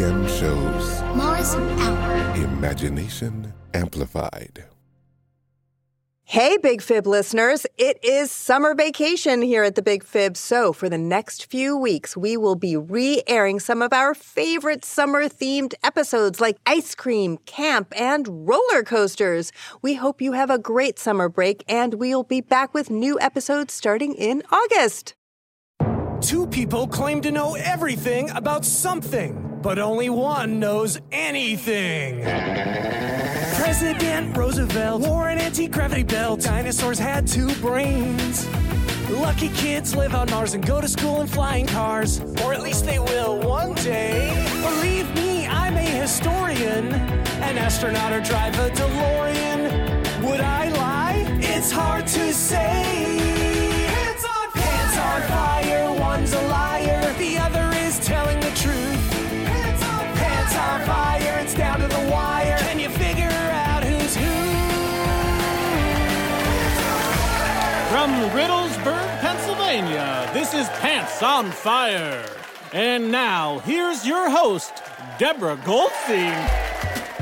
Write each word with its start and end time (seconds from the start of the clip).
Dog, 0.00 0.28
shows 0.28 1.02
Mars 1.14 1.54
out. 1.54 2.36
Imagination 2.36 3.52
Amplified. 3.74 4.64
Hey, 6.24 6.56
Big 6.58 6.80
Fib 6.80 7.06
listeners. 7.06 7.66
It 7.76 7.98
is 8.04 8.30
summer 8.30 8.74
vacation 8.74 9.42
here 9.42 9.64
at 9.64 9.74
the 9.74 9.82
Big 9.82 10.04
Fib. 10.04 10.36
So, 10.36 10.72
for 10.72 10.88
the 10.88 10.96
next 10.96 11.50
few 11.50 11.76
weeks, 11.76 12.16
we 12.16 12.36
will 12.36 12.54
be 12.54 12.76
re 12.76 13.22
airing 13.26 13.58
some 13.58 13.82
of 13.82 13.92
our 13.92 14.14
favorite 14.14 14.84
summer 14.84 15.24
themed 15.24 15.74
episodes 15.82 16.40
like 16.40 16.56
ice 16.64 16.94
cream, 16.94 17.36
camp, 17.46 17.92
and 17.96 18.46
roller 18.48 18.84
coasters. 18.84 19.50
We 19.82 19.94
hope 19.94 20.22
you 20.22 20.32
have 20.32 20.50
a 20.50 20.58
great 20.58 20.98
summer 20.98 21.28
break, 21.28 21.64
and 21.68 21.94
we'll 21.94 22.22
be 22.22 22.40
back 22.40 22.72
with 22.72 22.90
new 22.90 23.18
episodes 23.20 23.74
starting 23.74 24.14
in 24.14 24.44
August. 24.52 25.14
Two 26.20 26.46
people 26.46 26.86
claim 26.86 27.20
to 27.22 27.32
know 27.32 27.54
everything 27.56 28.30
about 28.30 28.64
something, 28.64 29.49
but 29.62 29.78
only 29.78 30.10
one 30.10 30.58
knows 30.58 30.98
anything. 31.12 32.22
President 33.56 34.36
Roosevelt 34.36 35.02
wore 35.02 35.28
an 35.28 35.38
anti 35.38 35.68
gravity 35.68 36.02
belt. 36.02 36.40
Dinosaurs 36.40 36.98
had 36.98 37.26
two 37.26 37.54
brains. 37.56 38.48
Lucky 39.10 39.48
kids 39.50 39.94
live 39.94 40.14
on 40.14 40.30
Mars 40.30 40.54
and 40.54 40.64
go 40.64 40.80
to 40.80 40.88
school 40.88 41.20
in 41.20 41.26
flying 41.26 41.66
cars. 41.66 42.20
Or 42.42 42.54
at 42.54 42.62
least 42.62 42.86
they 42.86 42.98
will 42.98 43.40
one 43.40 43.74
day. 43.74 44.30
Believe 44.62 45.12
me, 45.14 45.46
I'm 45.46 45.76
a 45.76 45.80
historian. 45.80 46.92
An 47.42 47.58
astronaut 47.58 48.12
or 48.12 48.20
drive 48.20 48.54
a 48.58 48.70
DeLorean. 48.70 50.22
Would 50.24 50.40
I 50.40 50.68
lie? 50.70 51.24
It's 51.40 51.70
hard 51.70 52.06
to 52.06 52.32
say. 52.32 52.58
Hands 53.94 54.24
on 54.24 54.50
fire. 54.50 54.62
Hands 54.62 54.98
on 54.98 55.22
fire. 55.28 56.00
One's 56.00 56.32
a 56.32 56.42
liar. 56.48 57.14
The 57.18 57.38
other 57.38 57.69
Pennsylvania, 69.70 70.28
this 70.34 70.52
is 70.52 70.68
Pants 70.80 71.22
on 71.22 71.48
Fire. 71.52 72.28
And 72.72 73.12
now, 73.12 73.60
here's 73.60 74.04
your 74.04 74.28
host, 74.28 74.72
Deborah 75.16 75.60
Goldstein. 75.64 76.34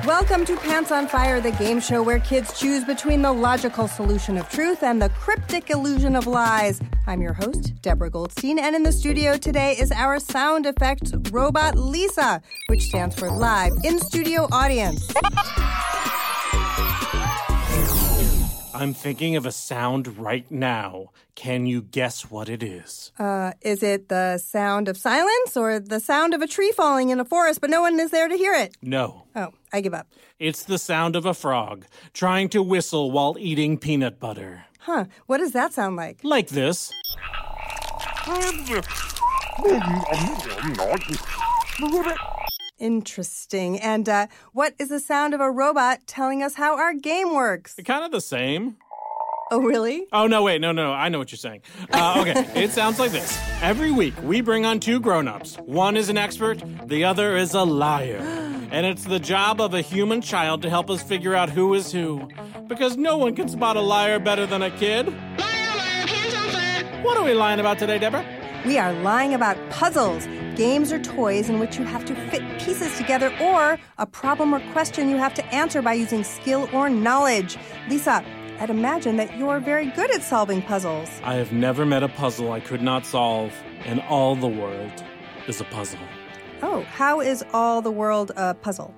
Welcome 0.06 0.46
to 0.46 0.56
Pants 0.56 0.90
on 0.90 1.08
Fire, 1.08 1.42
the 1.42 1.50
game 1.52 1.78
show 1.78 2.02
where 2.02 2.20
kids 2.20 2.58
choose 2.58 2.84
between 2.84 3.20
the 3.20 3.30
logical 3.30 3.86
solution 3.86 4.38
of 4.38 4.48
truth 4.48 4.82
and 4.82 5.02
the 5.02 5.10
cryptic 5.10 5.68
illusion 5.68 6.16
of 6.16 6.26
lies. 6.26 6.80
I'm 7.06 7.20
your 7.20 7.34
host, 7.34 7.82
Deborah 7.82 8.08
Goldstein, 8.08 8.58
and 8.58 8.74
in 8.74 8.82
the 8.82 8.92
studio 8.92 9.36
today 9.36 9.76
is 9.78 9.92
our 9.92 10.18
sound 10.18 10.64
effects 10.64 11.12
robot 11.30 11.76
Lisa, 11.76 12.40
which 12.68 12.84
stands 12.84 13.14
for 13.14 13.30
Live 13.30 13.74
in 13.84 13.98
Studio 13.98 14.48
Audience. 14.52 15.06
I'm 18.78 18.94
thinking 18.94 19.34
of 19.34 19.44
a 19.44 19.50
sound 19.50 20.18
right 20.18 20.48
now. 20.52 21.10
Can 21.34 21.66
you 21.66 21.82
guess 21.82 22.30
what 22.30 22.48
it 22.48 22.62
is? 22.62 23.10
Uh, 23.18 23.50
is 23.60 23.82
it 23.82 24.08
the 24.08 24.38
sound 24.38 24.86
of 24.86 24.96
silence 24.96 25.56
or 25.56 25.80
the 25.80 25.98
sound 25.98 26.32
of 26.32 26.42
a 26.42 26.46
tree 26.46 26.70
falling 26.70 27.10
in 27.10 27.18
a 27.18 27.24
forest 27.24 27.60
but 27.60 27.70
no 27.70 27.80
one 27.82 27.98
is 27.98 28.12
there 28.12 28.28
to 28.28 28.36
hear 28.36 28.54
it? 28.54 28.76
No. 28.80 29.24
Oh, 29.34 29.48
I 29.72 29.80
give 29.80 29.94
up. 29.94 30.06
It's 30.38 30.62
the 30.62 30.78
sound 30.78 31.16
of 31.16 31.26
a 31.26 31.34
frog 31.34 31.86
trying 32.12 32.50
to 32.50 32.62
whistle 32.62 33.10
while 33.10 33.36
eating 33.40 33.78
peanut 33.78 34.20
butter. 34.20 34.66
Huh, 34.78 35.06
what 35.26 35.38
does 35.38 35.50
that 35.52 35.72
sound 35.72 35.96
like? 35.96 36.20
Like 36.22 36.46
this. 36.46 36.92
Interesting. 42.78 43.80
And 43.80 44.08
uh, 44.08 44.26
what 44.52 44.74
is 44.78 44.88
the 44.88 45.00
sound 45.00 45.34
of 45.34 45.40
a 45.40 45.50
robot 45.50 46.06
telling 46.06 46.42
us 46.42 46.54
how 46.54 46.76
our 46.76 46.94
game 46.94 47.34
works? 47.34 47.74
Kind 47.84 48.04
of 48.04 48.10
the 48.10 48.20
same. 48.20 48.76
Oh, 49.50 49.60
really? 49.62 50.06
Oh, 50.12 50.26
no, 50.26 50.42
wait, 50.42 50.60
no, 50.60 50.72
no, 50.72 50.92
I 50.92 51.08
know 51.08 51.18
what 51.18 51.32
you're 51.32 51.38
saying. 51.38 51.62
Uh, 51.90 52.18
okay, 52.20 52.46
it 52.64 52.70
sounds 52.70 52.98
like 52.98 53.12
this. 53.12 53.38
Every 53.62 53.90
week, 53.90 54.14
we 54.22 54.42
bring 54.42 54.66
on 54.66 54.78
two 54.78 55.00
grown 55.00 55.26
ups. 55.26 55.56
One 55.64 55.96
is 55.96 56.10
an 56.10 56.18
expert, 56.18 56.62
the 56.86 57.04
other 57.04 57.36
is 57.36 57.54
a 57.54 57.62
liar. 57.62 58.18
And 58.70 58.84
it's 58.84 59.04
the 59.04 59.18
job 59.18 59.62
of 59.62 59.72
a 59.72 59.80
human 59.80 60.20
child 60.20 60.60
to 60.60 60.68
help 60.68 60.90
us 60.90 61.02
figure 61.02 61.34
out 61.34 61.48
who 61.48 61.72
is 61.72 61.90
who. 61.90 62.28
Because 62.66 62.98
no 62.98 63.16
one 63.16 63.34
can 63.34 63.48
spot 63.48 63.78
a 63.78 63.80
liar 63.80 64.18
better 64.18 64.44
than 64.44 64.60
a 64.60 64.70
kid. 64.70 65.06
Liar 65.06 66.04
liar. 66.52 67.02
What 67.02 67.16
are 67.16 67.24
we 67.24 67.32
lying 67.32 67.60
about 67.60 67.78
today, 67.78 67.98
Deborah? 67.98 68.26
We 68.66 68.76
are 68.76 68.92
lying 68.92 69.32
about 69.32 69.56
puzzles, 69.70 70.26
games 70.58 70.92
or 70.92 70.98
toys 70.98 71.48
in 71.48 71.58
which 71.60 71.78
you 71.78 71.84
have 71.84 72.04
to 72.04 72.14
fit 72.30 72.42
pieces 72.60 72.98
together, 72.98 73.32
or 73.40 73.78
a 73.96 74.06
problem 74.06 74.54
or 74.54 74.60
question 74.72 75.08
you 75.08 75.16
have 75.16 75.32
to 75.32 75.46
answer 75.54 75.80
by 75.80 75.94
using 75.94 76.22
skill 76.24 76.68
or 76.74 76.90
knowledge. 76.90 77.56
Lisa, 77.88 78.22
I'd 78.60 78.68
imagine 78.68 79.16
that 79.16 79.38
you're 79.38 79.60
very 79.60 79.86
good 79.86 80.10
at 80.10 80.20
solving 80.20 80.60
puzzles. 80.60 81.08
I 81.22 81.34
have 81.34 81.52
never 81.52 81.86
met 81.86 82.02
a 82.02 82.08
puzzle 82.08 82.52
I 82.52 82.60
could 82.60 82.82
not 82.82 83.06
solve, 83.06 83.52
and 83.84 84.00
all 84.02 84.34
the 84.34 84.48
world 84.48 85.04
is 85.46 85.60
a 85.60 85.64
puzzle. 85.64 86.00
Oh, 86.60 86.82
how 86.82 87.20
is 87.20 87.44
all 87.52 87.80
the 87.80 87.92
world 87.92 88.32
a 88.36 88.52
puzzle? 88.54 88.92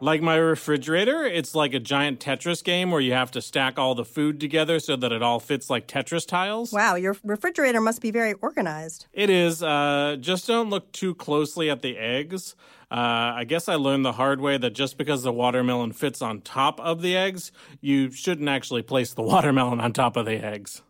Like 0.00 0.20
my 0.20 0.36
refrigerator, 0.36 1.24
it's 1.24 1.54
like 1.54 1.72
a 1.72 1.80
giant 1.80 2.20
Tetris 2.20 2.62
game 2.62 2.90
where 2.90 3.00
you 3.00 3.14
have 3.14 3.30
to 3.30 3.40
stack 3.40 3.78
all 3.78 3.94
the 3.94 4.04
food 4.04 4.38
together 4.38 4.78
so 4.78 4.94
that 4.94 5.10
it 5.10 5.22
all 5.22 5.40
fits 5.40 5.70
like 5.70 5.88
Tetris 5.88 6.26
tiles. 6.26 6.70
Wow, 6.70 6.96
your 6.96 7.16
refrigerator 7.24 7.80
must 7.80 8.02
be 8.02 8.10
very 8.10 8.34
organized. 8.34 9.06
It 9.14 9.30
is. 9.30 9.62
Uh, 9.62 10.16
just 10.20 10.46
don't 10.46 10.68
look 10.68 10.92
too 10.92 11.14
closely 11.14 11.70
at 11.70 11.80
the 11.80 11.96
eggs. 11.96 12.54
Uh, 12.90 13.34
I 13.34 13.44
guess 13.44 13.68
I 13.68 13.76
learned 13.76 14.04
the 14.04 14.12
hard 14.12 14.40
way 14.40 14.58
that 14.58 14.74
just 14.74 14.98
because 14.98 15.22
the 15.22 15.32
watermelon 15.32 15.92
fits 15.92 16.20
on 16.20 16.42
top 16.42 16.78
of 16.80 17.00
the 17.00 17.16
eggs, 17.16 17.50
you 17.80 18.10
shouldn't 18.10 18.48
actually 18.50 18.82
place 18.82 19.14
the 19.14 19.22
watermelon 19.24 19.80
on 19.80 19.94
top 19.94 20.16
of 20.18 20.26
the 20.26 20.44
eggs. 20.44 20.82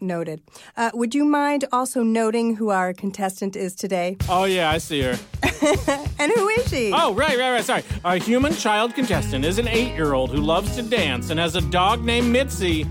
Noted. 0.00 0.40
Uh, 0.76 0.90
would 0.94 1.14
you 1.14 1.24
mind 1.24 1.64
also 1.72 2.02
noting 2.02 2.56
who 2.56 2.70
our 2.70 2.92
contestant 2.92 3.56
is 3.56 3.74
today? 3.74 4.16
Oh, 4.28 4.44
yeah, 4.44 4.70
I 4.70 4.78
see 4.78 5.02
her. 5.02 5.18
And 6.20 6.32
who 6.32 6.48
is 6.48 6.68
she? 6.68 6.92
Oh, 6.92 7.14
right, 7.14 7.38
right, 7.38 7.50
right. 7.52 7.64
Sorry. 7.64 7.82
Our 8.04 8.16
human 8.16 8.54
child 8.54 8.94
contestant 8.94 9.44
is 9.44 9.58
an 9.58 9.68
eight 9.68 9.94
year 9.94 10.12
old 10.14 10.30
who 10.30 10.38
loves 10.40 10.76
to 10.76 10.82
dance 10.82 11.30
and 11.30 11.38
has 11.40 11.56
a 11.56 11.60
dog 11.60 12.04
named 12.04 12.28
Mitzi. 12.30 12.84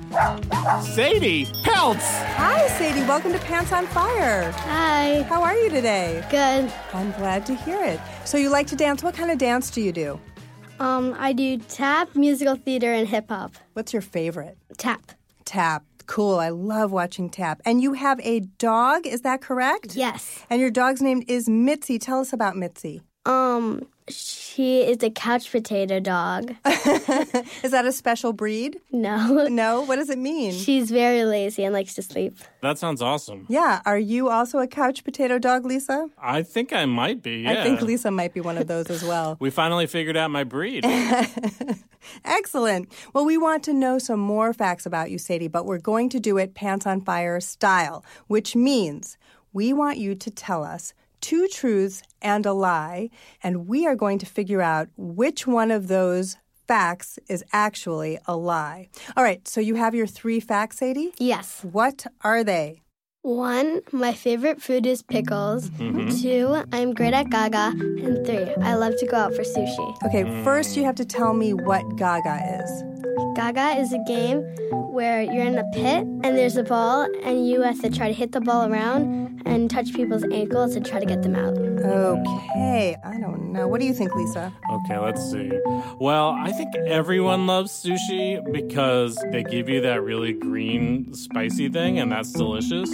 Sadie 0.81 1.46
Peltz. 1.64 2.03
Hi, 2.36 2.68
Sadie. 2.78 3.02
Welcome 3.02 3.31
to 3.34 3.40
Pants 3.40 3.72
on 3.72 3.88
Fire. 3.88 4.52
Hi. 4.52 5.24
How 5.24 5.42
are 5.44 5.56
you 5.56 5.69
today? 5.69 6.25
Good. 6.30 6.72
I'm 6.94 7.12
glad 7.14 7.46
to 7.48 7.56
hear 7.56 7.84
it. 7.84 8.00
So, 8.25 8.38
you 8.38 8.50
like 8.50 8.68
to 8.68 8.75
dance. 8.75 9.04
What 9.04 9.16
kind 9.16 9.31
of 9.31 9.38
dance 9.38 9.69
do 9.72 9.81
you 9.81 9.92
do? 9.92 10.19
Um, 10.80 11.16
I 11.18 11.34
do 11.34 11.58
tap, 11.58 12.16
musical 12.16 12.56
theater, 12.56 12.92
and 12.94 13.08
hip 13.08 13.30
hop. 13.30 13.54
What's 13.74 13.94
your 13.94 14.02
favorite? 14.02 14.58
Tap. 14.78 15.12
Tap. 15.46 15.84
Cool. 16.07 16.40
I 16.40 16.50
love 16.50 16.91
watching 16.91 17.29
tap. 17.29 17.62
And 17.66 17.81
you 17.81 17.94
have 17.94 18.19
a 18.22 18.40
dog, 18.40 19.06
is 19.06 19.22
that 19.22 19.41
correct? 19.41 19.95
Yes. 19.95 20.44
And 20.50 20.59
your 20.59 20.72
dog's 20.72 21.01
name 21.01 21.23
is 21.28 21.47
Mitzi. 21.47 22.00
Tell 22.00 22.19
us 22.19 22.34
about 22.34 22.56
Mitzi. 22.56 23.01
Um, 23.25 23.86
she 24.07 24.83
is 24.83 25.04
a 25.04 25.09
couch 25.09 25.51
potato 25.51 26.00
dog. 26.00 26.51
Is 26.65 27.71
that 27.71 27.83
a 27.86 27.92
special 27.92 28.31
breed? 28.31 28.80
No. 28.89 29.48
No? 29.50 29.81
What 29.81 29.98
does 29.98 30.09
it 30.09 30.18
mean? 30.18 30.54
She's 30.54 30.89
very 30.89 31.25
lazy 31.25 31.65
and 31.65 31.74
likes 31.74 31.94
to 31.95 32.01
sleep. 32.01 32.38
That 32.62 32.77
sounds 32.77 33.01
awesome. 33.01 33.45
yeah. 33.50 33.81
Are 33.86 34.00
you 34.00 34.30
also 34.30 34.60
a 34.60 34.68
couch 34.68 35.03
potato 35.03 35.39
dog, 35.39 35.65
Lisa? 35.65 36.07
I 36.18 36.42
think 36.44 36.71
I 36.71 36.86
might 36.86 37.21
be. 37.21 37.39
Yeah. 37.39 37.51
I 37.60 37.63
think 37.63 37.81
Lisa 37.81 38.10
might 38.10 38.33
be 38.33 38.39
one 38.39 38.57
of 38.57 38.68
those 38.68 38.89
as 38.89 39.03
well. 39.03 39.36
We 39.42 39.50
finally 39.50 39.88
figured 39.88 40.15
out 40.15 40.31
my 40.31 40.45
breed. 40.45 40.86
Excellent. 42.24 42.92
Well, 43.14 43.26
we 43.26 43.38
want 43.38 43.64
to 43.64 43.74
know 43.74 44.00
some 44.00 44.20
more 44.20 44.54
facts 44.54 44.86
about 44.86 45.12
you, 45.12 45.18
Sadie, 45.18 45.48
but 45.48 45.66
we're 45.66 45.78
going 45.78 46.10
to 46.10 46.20
do 46.20 46.38
it 46.38 46.54
pants 46.54 46.86
on 46.86 47.02
fire 47.02 47.40
style, 47.40 48.04
which 48.28 48.56
means 48.56 49.18
we 49.54 49.74
want 49.74 49.98
you 49.98 50.16
to 50.16 50.32
tell 50.32 50.64
us 50.64 50.94
two 51.22 51.48
truths 51.48 52.04
and 52.22 52.46
a 52.46 52.54
lie, 52.54 53.10
and 53.44 53.68
we 53.68 53.88
are 53.88 53.96
going 53.96 54.20
to 54.20 54.26
figure 54.26 54.62
out 54.62 54.88
which 54.98 55.48
one 55.48 55.72
of 55.72 55.88
those 55.88 56.38
facts 56.68 57.18
is 57.28 57.44
actually 57.54 58.20
a 58.26 58.36
lie. 58.36 58.90
All 59.16 59.24
right, 59.24 59.48
so 59.48 59.62
you 59.62 59.76
have 59.76 59.96
your 59.96 60.08
three 60.08 60.40
facts, 60.40 60.78
Sadie? 60.78 61.14
Yes. 61.18 61.64
What 61.64 62.06
are 62.22 62.44
they? 62.44 62.82
One, 63.27 63.81
my 63.91 64.13
favorite 64.13 64.62
food 64.62 64.85
is 64.85 65.01
pickles. 65.01 65.69
Mhm. 65.71 66.21
Two, 66.21 66.63
I'm 66.71 66.94
great 66.94 67.13
at 67.13 67.29
Gaga. 67.29 67.74
And 67.77 68.25
three, 68.25 68.47
I 68.63 68.75
love 68.75 68.95
to 69.00 69.06
go 69.06 69.18
out 69.18 69.33
for 69.35 69.44
sushi. 69.44 69.97
Okay, 70.06 70.24
first 70.45 70.77
you 70.77 70.85
have 70.85 70.95
to 70.95 71.03
tell 71.03 71.33
me 71.33 71.53
what 71.53 71.83
Gaga 71.97 72.62
is. 72.62 72.83
Gaga 73.35 73.81
is 73.81 73.91
a 73.91 74.00
game 74.07 74.44
where 74.94 75.21
you're 75.21 75.44
in 75.44 75.57
a 75.57 75.65
pit 75.74 76.07
and 76.24 76.38
there's 76.38 76.56
a 76.56 76.63
ball 76.63 77.06
and 77.25 77.45
you 77.45 77.63
have 77.63 77.81
to 77.81 77.89
try 77.89 78.07
to 78.07 78.13
hit 78.13 78.31
the 78.31 78.39
ball 78.39 78.65
around 78.71 79.41
and 79.45 79.69
touch 79.69 79.94
people's 79.94 80.24
ankles 80.31 80.75
and 80.77 80.85
try 80.85 81.00
to 81.01 81.06
get 81.06 81.21
them 81.21 81.35
out. 81.35 81.57
Okay, 81.57 82.95
I 83.03 83.18
don't 83.19 83.51
know. 83.51 83.68
What 83.68 83.79
do 83.79 83.85
you 83.88 83.94
think, 83.94 84.13
Lisa? 84.15 84.53
Okay, 84.71 84.97
let's 84.97 85.21
see. 85.31 85.51
Well, 86.00 86.29
I 86.29 86.51
think 86.51 86.75
everyone 86.88 87.45
loves 87.47 87.71
sushi 87.71 88.39
because 88.51 89.15
they 89.31 89.44
give 89.44 89.68
you 89.69 89.81
that 89.81 90.01
really 90.03 90.33
green, 90.33 91.13
spicy 91.13 91.69
thing, 91.69 92.00
and 92.00 92.12
that's 92.12 92.31
delicious. 92.33 92.89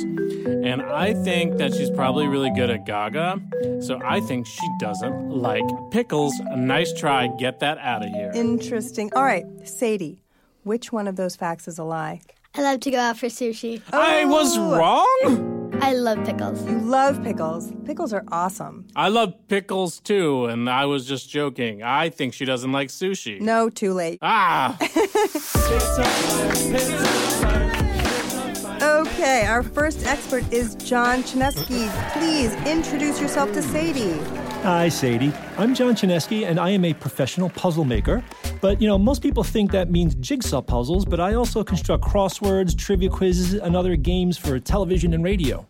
And 0.63 0.81
I 0.81 1.13
think 1.13 1.57
that 1.57 1.73
she's 1.73 1.89
probably 1.89 2.27
really 2.27 2.51
good 2.51 2.69
at 2.69 2.85
Gaga, 2.85 3.41
so 3.81 3.99
I 4.03 4.21
think 4.21 4.47
she 4.47 4.67
doesn't 4.79 5.29
like 5.29 5.63
pickles. 5.91 6.33
Nice 6.55 6.93
try. 6.93 7.27
Get 7.39 7.59
that 7.59 7.77
out 7.79 8.03
of 8.03 8.09
here. 8.09 8.31
Interesting. 8.33 9.11
All 9.15 9.23
right, 9.23 9.45
Sadie, 9.63 10.21
which 10.63 10.91
one 10.91 11.07
of 11.07 11.15
those 11.15 11.35
facts 11.35 11.67
is 11.67 11.77
a 11.77 11.83
lie? 11.83 12.21
I 12.55 12.61
love 12.61 12.79
to 12.81 12.91
go 12.91 12.99
out 12.99 13.17
for 13.17 13.27
sushi. 13.27 13.81
I 13.91 14.25
was 14.25 14.57
wrong? 14.57 15.63
I 15.81 15.93
love 15.93 16.23
pickles. 16.23 16.63
You 16.65 16.77
love 16.79 17.23
pickles. 17.23 17.73
Pickles 17.83 18.13
are 18.13 18.23
awesome. 18.31 18.87
I 18.95 19.09
love 19.09 19.33
pickles 19.47 19.99
too, 19.99 20.45
and 20.45 20.69
I 20.69 20.85
was 20.85 21.05
just 21.05 21.29
joking. 21.29 21.83
I 21.83 22.09
think 22.09 22.33
she 22.33 22.45
doesn't 22.45 22.71
like 22.71 22.89
sushi. 22.89 23.41
No, 23.41 23.69
too 23.69 23.93
late. 23.93 24.19
Ah! 24.21 24.77
Okay, 29.13 29.45
our 29.45 29.61
first 29.61 30.07
expert 30.07 30.51
is 30.51 30.73
John 30.73 31.21
Chaneski. 31.21 31.87
Please 32.13 32.51
introduce 32.65 33.21
yourself 33.21 33.53
to 33.53 33.61
Sadie. 33.61 34.17
Hi, 34.63 34.89
Sadie. 34.89 35.31
I'm 35.55 35.75
John 35.75 35.93
Chaneski, 35.93 36.47
and 36.47 36.59
I 36.59 36.71
am 36.71 36.83
a 36.83 36.95
professional 36.95 37.51
puzzle 37.51 37.85
maker. 37.85 38.23
But, 38.59 38.81
you 38.81 38.87
know, 38.87 38.97
most 38.97 39.21
people 39.21 39.43
think 39.43 39.71
that 39.71 39.91
means 39.91 40.15
jigsaw 40.15 40.63
puzzles, 40.63 41.05
but 41.05 41.19
I 41.19 41.35
also 41.35 41.63
construct 41.63 42.03
crosswords, 42.03 42.75
trivia 42.75 43.09
quizzes, 43.09 43.53
and 43.53 43.75
other 43.75 43.95
games 43.95 44.35
for 44.35 44.59
television 44.59 45.13
and 45.13 45.23
radio. 45.23 45.63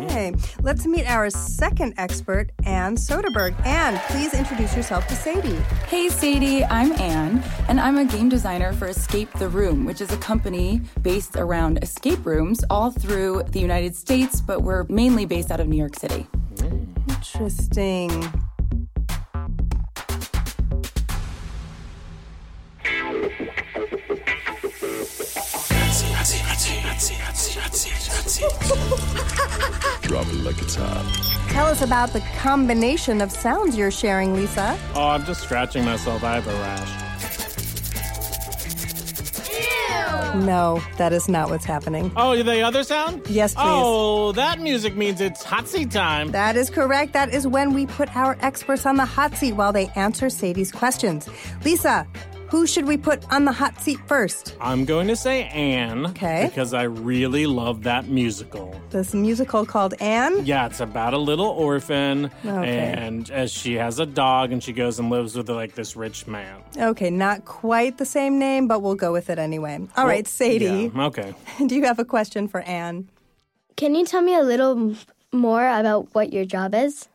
Okay, 0.00 0.32
let's 0.62 0.86
meet 0.86 1.10
our 1.10 1.28
second 1.28 1.94
expert, 1.96 2.52
Anne 2.64 2.96
Soderberg. 2.96 3.54
Anne, 3.66 4.00
please 4.08 4.32
introduce 4.32 4.76
yourself 4.76 5.06
to 5.08 5.16
Sadie. 5.16 5.56
Hey 5.88 6.08
Sadie, 6.08 6.64
I'm 6.64 6.92
Anne, 6.92 7.42
and 7.68 7.80
I'm 7.80 7.98
a 7.98 8.04
game 8.04 8.28
designer 8.28 8.72
for 8.72 8.86
Escape 8.86 9.30
the 9.38 9.48
Room, 9.48 9.84
which 9.84 10.00
is 10.00 10.12
a 10.12 10.16
company 10.18 10.82
based 11.02 11.34
around 11.36 11.82
escape 11.82 12.24
rooms 12.24 12.64
all 12.70 12.92
through 12.92 13.42
the 13.50 13.58
United 13.58 13.96
States, 13.96 14.40
but 14.40 14.62
we're 14.62 14.84
mainly 14.84 15.26
based 15.26 15.50
out 15.50 15.58
of 15.58 15.66
New 15.66 15.76
York 15.76 15.96
City. 15.96 16.26
Interesting. 17.08 18.47
Drop 30.02 30.26
it 30.26 30.34
like 30.42 30.60
it's 30.60 30.74
hot. 30.74 31.04
Tell 31.50 31.66
us 31.66 31.80
about 31.80 32.12
the 32.12 32.20
combination 32.38 33.20
of 33.20 33.30
sounds 33.30 33.76
you're 33.76 33.92
sharing, 33.92 34.34
Lisa. 34.34 34.76
Oh, 34.94 35.06
I'm 35.06 35.24
just 35.24 35.42
scratching 35.42 35.84
myself. 35.84 36.24
I 36.24 36.40
have 36.40 36.48
a 36.48 36.52
rash. 36.54 37.04
No, 40.34 40.82
that 40.98 41.12
is 41.12 41.28
not 41.28 41.50
what's 41.50 41.64
happening. 41.64 42.12
Oh, 42.16 42.40
the 42.40 42.62
other 42.62 42.84
sound? 42.84 43.26
Yes, 43.28 43.54
please. 43.54 43.62
Oh, 43.64 44.32
that 44.32 44.60
music 44.60 44.96
means 44.96 45.20
it's 45.20 45.42
hot 45.42 45.66
seat 45.66 45.90
time. 45.90 46.30
That 46.30 46.54
is 46.56 46.70
correct. 46.70 47.12
That 47.12 47.32
is 47.34 47.46
when 47.46 47.72
we 47.74 47.86
put 47.86 48.14
our 48.16 48.36
experts 48.40 48.86
on 48.86 48.96
the 48.96 49.04
hot 49.04 49.34
seat 49.36 49.54
while 49.54 49.72
they 49.72 49.88
answer 49.96 50.30
Sadie's 50.30 50.70
questions. 50.70 51.28
Lisa, 51.64 52.06
who 52.48 52.66
should 52.66 52.86
we 52.86 52.96
put 52.96 53.30
on 53.32 53.44
the 53.44 53.52
hot 53.52 53.78
seat 53.80 53.98
first? 54.06 54.56
I'm 54.60 54.84
going 54.84 55.06
to 55.08 55.16
say 55.16 55.44
Anne. 55.48 56.06
Okay. 56.06 56.46
Because 56.48 56.72
I 56.74 56.84
really 56.84 57.46
love 57.46 57.82
that 57.82 58.08
musical. 58.08 58.74
This 58.90 59.12
musical 59.14 59.66
called 59.66 59.94
Anne? 60.00 60.44
Yeah, 60.46 60.66
it's 60.66 60.80
about 60.80 61.12
a 61.14 61.18
little 61.18 61.46
orphan, 61.48 62.30
Okay. 62.44 62.94
and 62.96 63.30
as 63.30 63.52
she 63.52 63.74
has 63.74 63.98
a 63.98 64.06
dog, 64.06 64.50
and 64.52 64.62
she 64.62 64.72
goes 64.72 64.98
and 64.98 65.10
lives 65.10 65.36
with 65.36 65.48
like 65.50 65.74
this 65.74 65.94
rich 65.96 66.26
man. 66.26 66.62
Okay, 66.76 67.10
not 67.10 67.44
quite 67.44 67.98
the 67.98 68.06
same 68.06 68.38
name, 68.38 68.66
but 68.66 68.80
we'll 68.82 68.94
go 68.94 69.12
with 69.12 69.28
it 69.30 69.38
anyway. 69.38 69.74
All 69.96 70.04
Well, 70.04 70.06
right, 70.06 70.26
Sadie, 70.26 70.90
Yeah, 70.94 71.04
okay. 71.06 71.34
do 71.66 71.74
you 71.76 71.84
have 71.84 71.98
a 71.98 72.04
question 72.04 72.48
for 72.48 72.60
Anne? 72.62 73.08
Can 73.76 73.94
you 73.94 74.04
tell 74.06 74.22
me 74.22 74.34
a 74.34 74.42
little 74.42 74.94
more 75.32 75.68
about 75.68 76.08
what 76.14 76.32
your 76.32 76.44
job 76.44 76.74
is? 76.74 77.08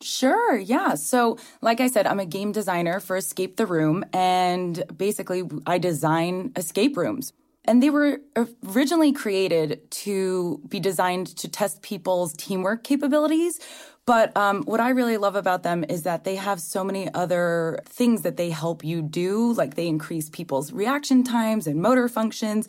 Sure, 0.00 0.56
yeah. 0.56 0.94
So, 0.94 1.38
like 1.60 1.80
I 1.80 1.88
said, 1.88 2.06
I'm 2.06 2.20
a 2.20 2.26
game 2.26 2.52
designer 2.52 3.00
for 3.00 3.16
Escape 3.16 3.56
the 3.56 3.66
Room, 3.66 4.04
and 4.12 4.84
basically, 4.96 5.42
I 5.66 5.78
design 5.78 6.52
escape 6.56 6.96
rooms. 6.96 7.32
And 7.64 7.82
they 7.82 7.90
were 7.90 8.20
originally 8.64 9.12
created 9.12 9.90
to 9.90 10.62
be 10.68 10.80
designed 10.80 11.26
to 11.36 11.48
test 11.48 11.82
people's 11.82 12.32
teamwork 12.32 12.82
capabilities. 12.82 13.60
But 14.06 14.34
um, 14.38 14.62
what 14.62 14.80
I 14.80 14.88
really 14.88 15.18
love 15.18 15.36
about 15.36 15.64
them 15.64 15.84
is 15.86 16.04
that 16.04 16.24
they 16.24 16.36
have 16.36 16.62
so 16.62 16.82
many 16.82 17.12
other 17.12 17.80
things 17.84 18.22
that 18.22 18.38
they 18.38 18.48
help 18.48 18.82
you 18.82 19.02
do. 19.02 19.52
Like 19.52 19.74
they 19.74 19.86
increase 19.86 20.30
people's 20.30 20.72
reaction 20.72 21.24
times 21.24 21.66
and 21.66 21.82
motor 21.82 22.08
functions. 22.08 22.68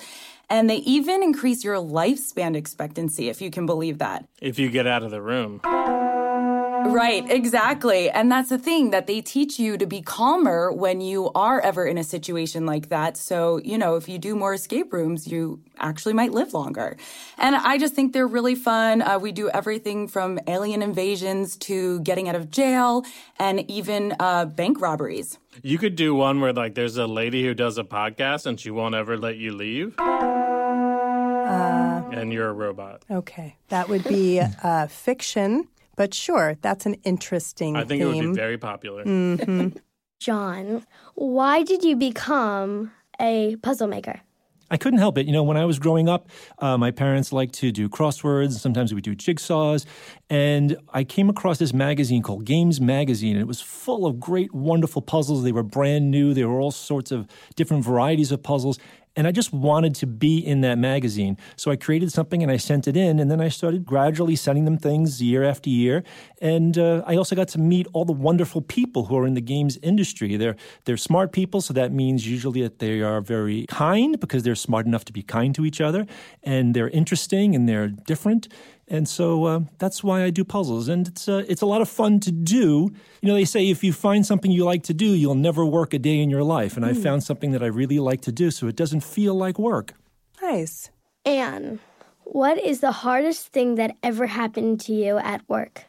And 0.50 0.70
they 0.70 0.78
even 0.78 1.24
increase 1.24 1.64
your 1.64 1.76
lifespan 1.76 2.58
expectancy, 2.58 3.30
if 3.30 3.42
you 3.42 3.52
can 3.52 3.66
believe 3.66 4.00
that. 4.00 4.28
If 4.42 4.60
you 4.60 4.70
get 4.70 4.86
out 4.86 5.04
of 5.04 5.12
the 5.12 5.22
room. 5.22 5.62
Right, 6.88 7.30
exactly. 7.30 8.10
And 8.10 8.31
that's 8.31 8.50
the 8.50 8.58
thing 8.58 8.92
that 8.92 9.08
they 9.08 9.22
teach 9.22 9.60
you 9.60 9.78
to 9.78 9.86
be 9.86 10.02
calmer 10.02 10.72
when 10.72 11.02
you 11.02 11.31
are 11.36 11.60
ever 11.62 11.86
in 11.86 11.98
a 11.98 12.04
situation 12.04 12.66
like 12.66 12.90
that. 12.90 13.18
So, 13.18 13.58
you 13.60 13.78
know, 13.78 13.96
if 13.96 14.08
you 14.10 14.18
do 14.18 14.36
more 14.36 14.54
escape 14.54 14.92
rooms, 14.94 15.28
you 15.28 15.62
actually 15.80 16.14
might 16.14 16.31
live 16.31 16.54
longer. 16.54 16.98
And 17.38 17.56
I 17.56 17.78
just 17.78 17.94
think 17.96 18.14
they're 18.14 18.28
really 18.28 18.56
fun. 18.56 19.02
Uh, 19.02 19.20
we 19.20 19.31
do 19.31 19.50
everything 19.50 20.08
from 20.08 20.40
alien 20.48 20.81
invasions 20.81 21.56
to 21.58 22.00
getting 22.02 22.30
out 22.30 22.36
of 22.36 22.50
jail 22.50 23.04
and 23.38 23.70
even 23.70 24.16
uh, 24.20 24.46
bank 24.46 24.81
robberies. 24.81 25.38
You 25.62 25.78
could 25.78 25.96
do 25.96 26.16
one 26.16 26.40
where 26.42 26.54
like 26.54 26.76
there's 26.76 26.98
a 26.98 27.08
lady 27.08 27.44
who 27.44 27.54
does 27.54 27.78
a 27.78 27.84
podcast 27.84 28.46
and 28.46 28.60
she 28.60 28.72
won't 28.72 28.96
ever 28.96 29.18
let 29.18 29.38
you 29.38 29.54
leave, 29.54 29.96
Uh, 30.00 32.04
and 32.14 32.31
you're 32.31 32.50
a 32.50 32.54
robot. 32.54 33.04
okay, 33.10 33.56
that 33.70 33.90
would 33.90 34.04
be 34.04 34.40
uh, 34.40 34.88
fiction, 34.88 35.68
but 36.00 36.13
sure, 36.13 36.56
that's 36.62 36.86
an 36.86 36.94
interesting 37.04 37.75
I 37.75 37.84
think 37.84 38.01
it 38.01 38.06
would 38.06 38.22
be 38.22 38.31
very 38.34 38.57
popular. 38.57 39.04
hmm 39.04 39.68
John, 40.21 40.85
why 41.16 41.64
did 41.64 41.83
you 41.83 41.97
become 41.97 42.92
a 43.19 43.57
puzzle 43.57 43.90
maker? 43.90 44.21
I 44.71 44.78
couldn't 44.78 45.00
help 45.00 45.18
it. 45.18 45.26
You 45.26 45.33
know, 45.33 45.44
when 45.44 45.57
I 45.57 45.66
was 45.66 45.78
growing 45.78 46.07
up, 46.07 46.30
uh, 46.59 46.78
my 46.78 46.92
parents 46.92 47.33
liked 47.33 47.54
to 47.56 47.74
do 47.74 47.90
crosswords. 47.90 48.54
Sometimes 48.59 48.94
we 48.94 49.02
do 49.02 49.14
jigsaws. 49.14 49.85
And 50.30 50.78
I 50.94 51.04
came 51.04 51.30
across 51.30 51.57
this 51.57 51.74
magazine 51.74 52.21
called 52.21 52.45
Games 52.45 52.80
Magazine, 52.80 53.35
and 53.35 53.42
it 53.42 53.47
was 53.47 53.59
full 53.59 54.06
of 54.06 54.21
great, 54.21 54.54
wonderful 54.54 55.02
puzzles. 55.02 55.44
They 55.44 55.52
were 55.52 55.64
brand 55.64 56.12
new. 56.12 56.33
There 56.33 56.47
were 56.47 56.62
all 56.62 56.71
sorts 56.71 57.12
of 57.12 57.28
different 57.57 57.83
varieties 57.83 58.31
of 58.31 58.42
puzzles. 58.42 58.80
And 59.19 59.28
I 59.28 59.33
just 59.33 59.52
wanted 59.52 59.95
to 59.95 60.07
be 60.07 60.38
in 60.38 60.61
that 60.61 60.78
magazine. 60.78 61.35
So 61.57 61.71
I 61.71 61.76
created 61.76 62.09
something 62.09 62.42
and 62.42 62.49
I 62.49 62.56
sent 62.56 62.88
it 62.88 62.95
in. 62.95 63.19
And 63.19 63.30
then 63.30 63.42
I 63.42 63.49
started 63.49 63.85
gradually 63.85 64.38
sending 64.38 64.64
them 64.64 64.78
things 64.78 65.21
year 65.21 65.44
after 65.44 65.69
year. 65.69 66.06
And 66.42 66.78
uh, 66.78 67.04
I 67.06 67.18
also 67.18 67.35
got 67.35 67.49
to 67.49 67.59
meet 67.59 67.85
all 67.92 68.06
the 68.06 68.14
wonderful 68.14 68.61
people 68.61 69.07
who 69.07 69.18
are 69.18 69.28
in 69.28 69.33
the 69.33 69.42
games 69.42 69.78
industry. 69.83 70.38
They're, 70.38 70.56
they're 70.85 70.95
smart 70.95 71.33
people. 71.33 71.59
So 71.59 71.73
that 71.73 71.92
means 71.92 72.26
usually 72.30 72.61
that 72.61 72.80
they 72.80 73.02
are 73.02 73.19
very 73.19 73.66
kind 73.68 74.18
because 74.18 74.44
they're 74.44 74.56
smart 74.56 74.85
enough 74.85 75.04
to 75.04 75.11
be 75.11 75.21
kind 75.21 75.54
to 75.56 75.66
each 75.66 75.81
other. 75.81 76.07
And 76.42 76.73
they're 76.73 76.88
interesting 76.88 77.56
and 77.56 77.68
they're 77.68 77.90
different. 77.90 78.47
And 78.90 79.08
so 79.08 79.46
uh, 79.46 79.60
that's 79.78 80.04
why 80.04 80.24
I 80.24 80.31
do 80.31 80.44
puzzles, 80.44 80.88
and 80.88 81.08
it's 81.08 81.30
uh, 81.30 81.44
it's 81.48 81.62
a 81.62 81.66
lot 81.68 81.81
of 81.81 81.88
fun 81.90 82.19
to 82.22 82.31
do. 82.31 82.92
You 83.22 83.28
know, 83.28 83.36
they 83.36 83.46
say 83.46 83.69
if 83.69 83.84
you 83.84 83.94
find 83.94 84.26
something 84.26 84.50
you 84.52 84.66
like 84.66 84.81
to 84.84 84.94
do, 84.94 85.14
you'll 85.14 85.36
never 85.36 85.64
work 85.64 85.94
a 85.94 86.00
day 86.00 86.19
in 86.19 86.30
your 86.30 86.44
life. 86.44 86.76
And 86.76 86.86
I 86.86 86.94
Hmm. 86.94 87.04
found 87.04 87.24
something 87.24 87.52
that 87.52 87.62
I 87.62 87.68
really 87.68 88.00
like 88.00 88.22
to 88.22 88.31
do, 88.31 88.50
so 88.50 88.68
it 88.68 88.76
doesn't 88.76 89.02
feel 89.04 89.36
like 89.36 89.60
work. 89.60 89.94
Nice. 90.42 90.90
Anne, 91.26 91.80
what 92.24 92.58
is 92.58 92.80
the 92.80 92.92
hardest 92.92 93.48
thing 93.48 93.76
that 93.76 93.96
ever 94.02 94.26
happened 94.28 94.80
to 94.81 94.94
you 94.94 95.18
at 95.19 95.48
work? 95.48 95.86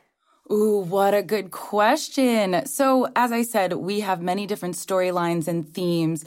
Ooh, 0.53 0.81
what 0.81 1.15
a 1.15 1.23
good 1.23 1.51
question. 1.53 2.67
So, 2.67 3.09
as 3.15 3.31
I 3.33 3.43
said, 3.43 3.73
we 3.75 4.01
have 4.01 4.21
many 4.21 4.47
different 4.47 4.75
storylines 4.75 5.49
and 5.49 5.67
themes. 5.73 6.25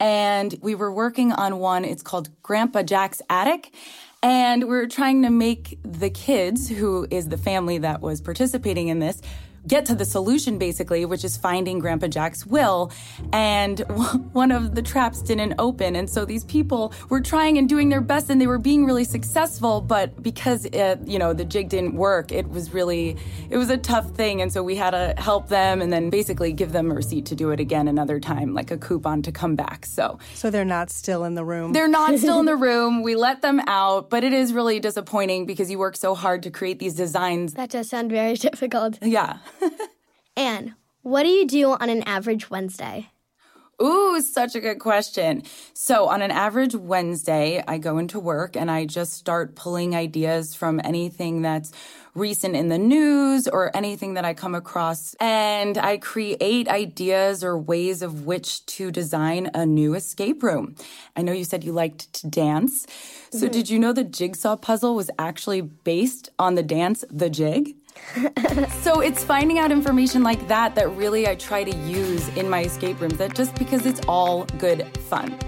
And 0.00 0.54
we 0.62 0.74
were 0.74 0.92
working 0.92 1.32
on 1.32 1.58
one, 1.58 1.84
it's 1.84 2.02
called 2.02 2.28
Grandpa 2.42 2.82
Jack's 2.82 3.20
Attic. 3.28 3.72
And 4.24 4.68
we're 4.68 4.86
trying 4.86 5.20
to 5.24 5.30
make 5.30 5.78
the 5.82 6.08
kids, 6.08 6.66
who 6.66 7.06
is 7.10 7.28
the 7.28 7.36
family 7.36 7.76
that 7.76 8.00
was 8.00 8.22
participating 8.22 8.88
in 8.88 8.98
this, 8.98 9.20
get 9.66 9.86
to 9.86 9.94
the 9.94 10.04
solution 10.04 10.58
basically, 10.58 11.04
which 11.04 11.24
is 11.24 11.36
finding 11.36 11.78
Grandpa 11.78 12.08
Jack's 12.08 12.46
will. 12.46 12.92
And 13.32 13.80
one 14.32 14.50
of 14.50 14.74
the 14.74 14.82
traps 14.82 15.22
didn't 15.22 15.54
open. 15.58 15.96
And 15.96 16.08
so 16.08 16.24
these 16.24 16.44
people 16.44 16.92
were 17.08 17.20
trying 17.20 17.58
and 17.58 17.68
doing 17.68 17.88
their 17.88 18.00
best 18.00 18.30
and 18.30 18.40
they 18.40 18.46
were 18.46 18.58
being 18.58 18.84
really 18.84 19.04
successful. 19.04 19.80
But 19.80 20.22
because, 20.22 20.66
it, 20.66 21.00
you 21.06 21.18
know, 21.18 21.32
the 21.32 21.44
jig 21.44 21.68
didn't 21.68 21.94
work, 21.94 22.32
it 22.32 22.48
was 22.48 22.72
really, 22.72 23.16
it 23.50 23.56
was 23.56 23.70
a 23.70 23.78
tough 23.78 24.10
thing. 24.10 24.42
And 24.42 24.52
so 24.52 24.62
we 24.62 24.76
had 24.76 24.90
to 24.90 25.14
help 25.18 25.48
them 25.48 25.80
and 25.80 25.92
then 25.92 26.10
basically 26.10 26.52
give 26.52 26.72
them 26.72 26.90
a 26.90 26.94
receipt 26.94 27.26
to 27.26 27.34
do 27.34 27.50
it 27.50 27.60
again 27.60 27.88
another 27.88 28.20
time, 28.20 28.54
like 28.54 28.70
a 28.70 28.76
coupon 28.76 29.22
to 29.22 29.32
come 29.32 29.56
back. 29.56 29.86
So, 29.86 30.18
so 30.34 30.50
they're 30.50 30.64
not 30.64 30.90
still 30.90 31.24
in 31.24 31.34
the 31.34 31.44
room. 31.44 31.72
They're 31.72 31.88
not 31.88 32.18
still 32.18 32.40
in 32.40 32.46
the 32.46 32.56
room. 32.56 33.02
We 33.02 33.16
let 33.16 33.42
them 33.42 33.60
out, 33.66 34.10
but 34.10 34.24
it 34.24 34.32
is 34.32 34.52
really 34.52 34.80
disappointing 34.80 35.46
because 35.46 35.70
you 35.70 35.78
work 35.78 35.96
so 35.96 36.14
hard 36.14 36.42
to 36.44 36.50
create 36.50 36.78
these 36.78 36.94
designs. 36.94 37.54
That 37.54 37.70
does 37.70 37.88
sound 37.88 38.10
very 38.10 38.34
difficult. 38.48 38.98
Yeah. 39.02 39.38
Anne, 40.36 40.74
what 41.02 41.22
do 41.22 41.28
you 41.28 41.46
do 41.46 41.72
on 41.72 41.88
an 41.88 42.02
average 42.02 42.50
Wednesday? 42.50 43.10
Ooh, 43.82 44.20
such 44.20 44.54
a 44.54 44.60
good 44.60 44.78
question. 44.78 45.42
So, 45.72 46.08
on 46.08 46.22
an 46.22 46.30
average 46.30 46.76
Wednesday, 46.76 47.62
I 47.66 47.78
go 47.78 47.98
into 47.98 48.20
work 48.20 48.56
and 48.56 48.70
I 48.70 48.86
just 48.86 49.14
start 49.14 49.56
pulling 49.56 49.96
ideas 49.96 50.54
from 50.54 50.80
anything 50.84 51.42
that's 51.42 51.72
recent 52.14 52.54
in 52.54 52.68
the 52.68 52.78
news 52.78 53.48
or 53.48 53.76
anything 53.76 54.14
that 54.14 54.24
I 54.24 54.34
come 54.34 54.54
across. 54.54 55.14
And 55.14 55.76
I 55.76 55.98
create 55.98 56.68
ideas 56.68 57.42
or 57.42 57.58
ways 57.58 58.02
of 58.02 58.24
which 58.24 58.64
to 58.66 58.90
design 58.90 59.50
a 59.54 59.66
new 59.66 59.94
escape 59.94 60.42
room. 60.42 60.76
I 61.16 61.22
know 61.22 61.32
you 61.32 61.44
said 61.44 61.64
you 61.64 61.72
liked 61.72 62.12
to 62.14 62.28
dance. 62.28 62.86
So, 63.30 63.46
mm-hmm. 63.46 63.52
did 63.52 63.70
you 63.70 63.78
know 63.78 63.92
the 63.92 64.04
jigsaw 64.04 64.56
puzzle 64.56 64.94
was 64.94 65.10
actually 65.18 65.60
based 65.60 66.30
on 66.38 66.54
the 66.54 66.62
dance 66.62 67.04
The 67.10 67.30
Jig? 67.30 67.74
so 68.82 69.00
it's 69.00 69.22
finding 69.24 69.58
out 69.58 69.70
information 69.72 70.22
like 70.22 70.46
that 70.48 70.74
that 70.74 70.90
really 70.90 71.28
I 71.28 71.34
try 71.34 71.64
to 71.64 71.76
use 71.78 72.28
in 72.36 72.48
my 72.48 72.64
escape 72.64 73.00
rooms 73.00 73.18
that 73.18 73.34
just 73.34 73.54
because 73.56 73.86
it's 73.86 74.00
all 74.08 74.44
good 74.58 74.86
fun. 75.08 75.38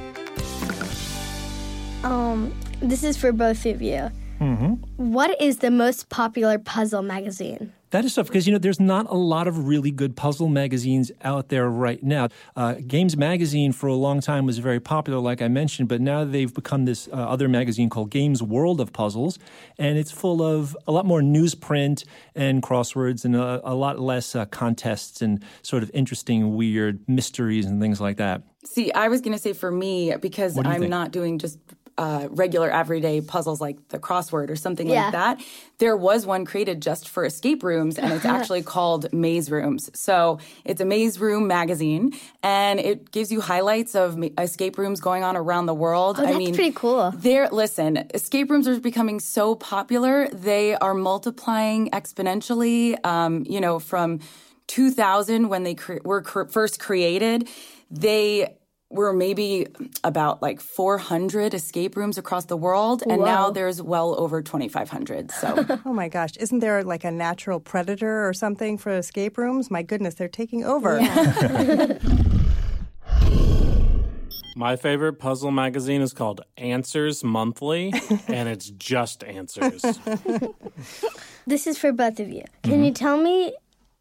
Um, 2.03 2.55
this 2.81 3.03
is 3.03 3.17
for 3.17 3.33
both 3.33 3.67
of 3.67 3.83
you. 3.83 4.11
Mm-hmm. 4.41 5.13
What 5.13 5.41
is 5.41 5.59
the 5.59 5.71
most 5.71 6.09
popular 6.09 6.59
puzzle 6.59 7.03
magazine? 7.03 7.73
That 7.91 8.05
is 8.05 8.15
tough 8.15 8.27
because 8.27 8.47
you 8.47 8.53
know 8.53 8.59
there's 8.59 8.81
not 8.81 9.07
a 9.09 9.15
lot 9.15 9.47
of 9.47 9.69
really 9.69 9.93
good 9.93 10.17
puzzle 10.17 10.49
magazines 10.49 11.13
out 11.23 11.49
there 11.51 11.69
right 11.69 12.03
now. 12.03 12.29
Uh, 12.57 12.75
Games 12.87 13.17
Magazine 13.17 13.71
for 13.73 13.87
a 13.87 13.95
long 13.95 14.21
time 14.21 14.45
was 14.45 14.59
very 14.59 14.81
popular, 14.81 15.21
like 15.21 15.41
I 15.41 15.47
mentioned, 15.49 15.89
but 15.89 16.01
now 16.01 16.25
they've 16.25 16.53
become 16.53 16.85
this 16.85 17.09
uh, 17.09 17.13
other 17.13 17.49
magazine 17.49 17.89
called 17.89 18.11
Games 18.11 18.43
World 18.43 18.81
of 18.81 18.93
Puzzles, 18.93 19.39
and 19.79 19.97
it's 19.99 20.11
full 20.11 20.43
of 20.43 20.77
a 20.89 20.93
lot 20.93 21.07
more 21.07 21.21
newsprint 21.21 22.05
and 22.35 22.61
crosswords 22.61 23.25
and 23.25 23.37
a, 23.37 23.61
a 23.65 23.75
lot 23.75 24.01
less 24.01 24.35
uh, 24.35 24.47
contests 24.47 25.23
and 25.23 25.43
sort 25.63 25.85
of 25.85 25.91
interesting, 25.95 26.57
weird 26.57 27.09
mysteries 27.09 27.67
and 27.67 27.81
things 27.81 28.01
like 28.01 28.17
that. 28.17 28.43
See, 28.65 28.91
I 28.93 29.07
was 29.07 29.21
going 29.21 29.33
to 29.33 29.39
say 29.39 29.53
for 29.53 29.71
me 29.71 30.17
because 30.17 30.59
I'm 30.59 30.81
think? 30.81 30.91
not 30.91 31.13
doing 31.13 31.39
just 31.39 31.59
uh, 31.99 32.29
regular 32.31 32.71
everyday 32.71 33.21
puzzles 33.21 33.61
like 33.61 33.89
the 33.89 33.99
crossword 33.99 34.51
or 34.51 34.57
something 34.57 34.89
yeah. 34.89 35.05
like 35.05 35.13
that. 35.13 35.41
There 35.79 35.97
was 35.97 36.27
one 36.27 36.45
created 36.45 36.83
just 36.83 37.09
for 37.09 37.25
escape 37.25 37.63
rooms, 37.63 37.99
and 37.99 38.13
it's 38.13 38.25
actually 38.37 38.63
called 38.63 39.13
Maze 39.13 39.51
Rooms. 39.51 39.91
So 39.95 40.39
it's 40.65 40.81
a 40.81 40.85
maze 40.85 41.19
room 41.19 41.47
magazine, 41.47 42.13
and 42.43 42.81
it 42.81 43.11
gives 43.11 43.33
you 43.33 43.41
highlights 43.41 43.95
of 43.95 44.23
escape 44.39 44.79
rooms 44.79 45.01
going 45.01 45.25
on 45.25 45.37
around 45.37 45.67
the 45.67 45.75
world. 45.75 46.17
Oh, 46.19 46.23
that's 46.23 46.35
I 46.35 46.39
mean, 46.39 46.55
pretty 46.55 46.73
cool. 46.73 47.13
There, 47.13 47.49
listen, 47.51 48.09
escape 48.13 48.51
rooms 48.51 48.69
are 48.69 48.79
becoming 48.79 49.21
so 49.21 49.55
popular; 49.55 50.29
they 50.29 50.75
are 50.75 50.95
multiplying 50.95 51.91
exponentially. 51.91 53.05
Um, 53.05 53.45
you 53.49 53.61
know, 53.61 53.79
from 53.79 54.21
2000 54.67 55.49
when 55.49 55.63
they 55.63 55.75
cre- 55.75 55.99
were 56.05 56.23
cr- 56.23 56.45
first 56.45 56.81
created, 56.81 57.49
they 57.91 58.57
were 58.89 59.13
maybe 59.13 59.67
about 60.05 60.43
like 60.43 60.61
400 60.61 61.55
escape 61.55 61.97
rooms 61.97 62.19
across 62.19 62.45
the 62.45 62.57
world 62.57 63.03
and 63.03 63.19
Whoa. 63.19 63.25
now 63.25 63.51
there's 63.51 63.83
well 63.83 64.19
over 64.19 64.43
2500 64.43 65.31
so 65.33 65.67
oh 65.85 65.93
my 65.93 66.09
gosh 66.09 66.37
isn't 66.39 66.61
there 66.61 66.85
like 66.85 67.03
a 67.03 67.11
natural 67.11 67.59
predator 67.59 68.27
or 68.29 68.33
something 68.33 68.79
for 68.79 68.97
escape 68.97 69.39
rooms 69.39 69.71
my 69.71 69.83
goodness 69.83 70.15
they're 70.15 70.29
taking 70.29 70.65
over 70.65 71.01
yeah. 71.01 71.99
My 74.59 74.77
favorite 74.77 75.19
puzzle 75.19 75.51
magazine 75.51 76.01
is 76.01 76.15
called 76.15 76.41
Answers 76.57 77.23
Monthly, 77.23 77.93
and 78.27 78.49
it's 78.49 78.71
just 78.71 79.23
answers. 79.23 79.83
this 81.47 81.67
is 81.67 81.77
for 81.77 81.93
both 81.93 82.19
of 82.21 82.31
you. 82.31 82.43
Can 82.63 82.73
mm-hmm. 82.73 82.85
you 82.85 82.93
tell 82.93 83.19
me 83.19 83.53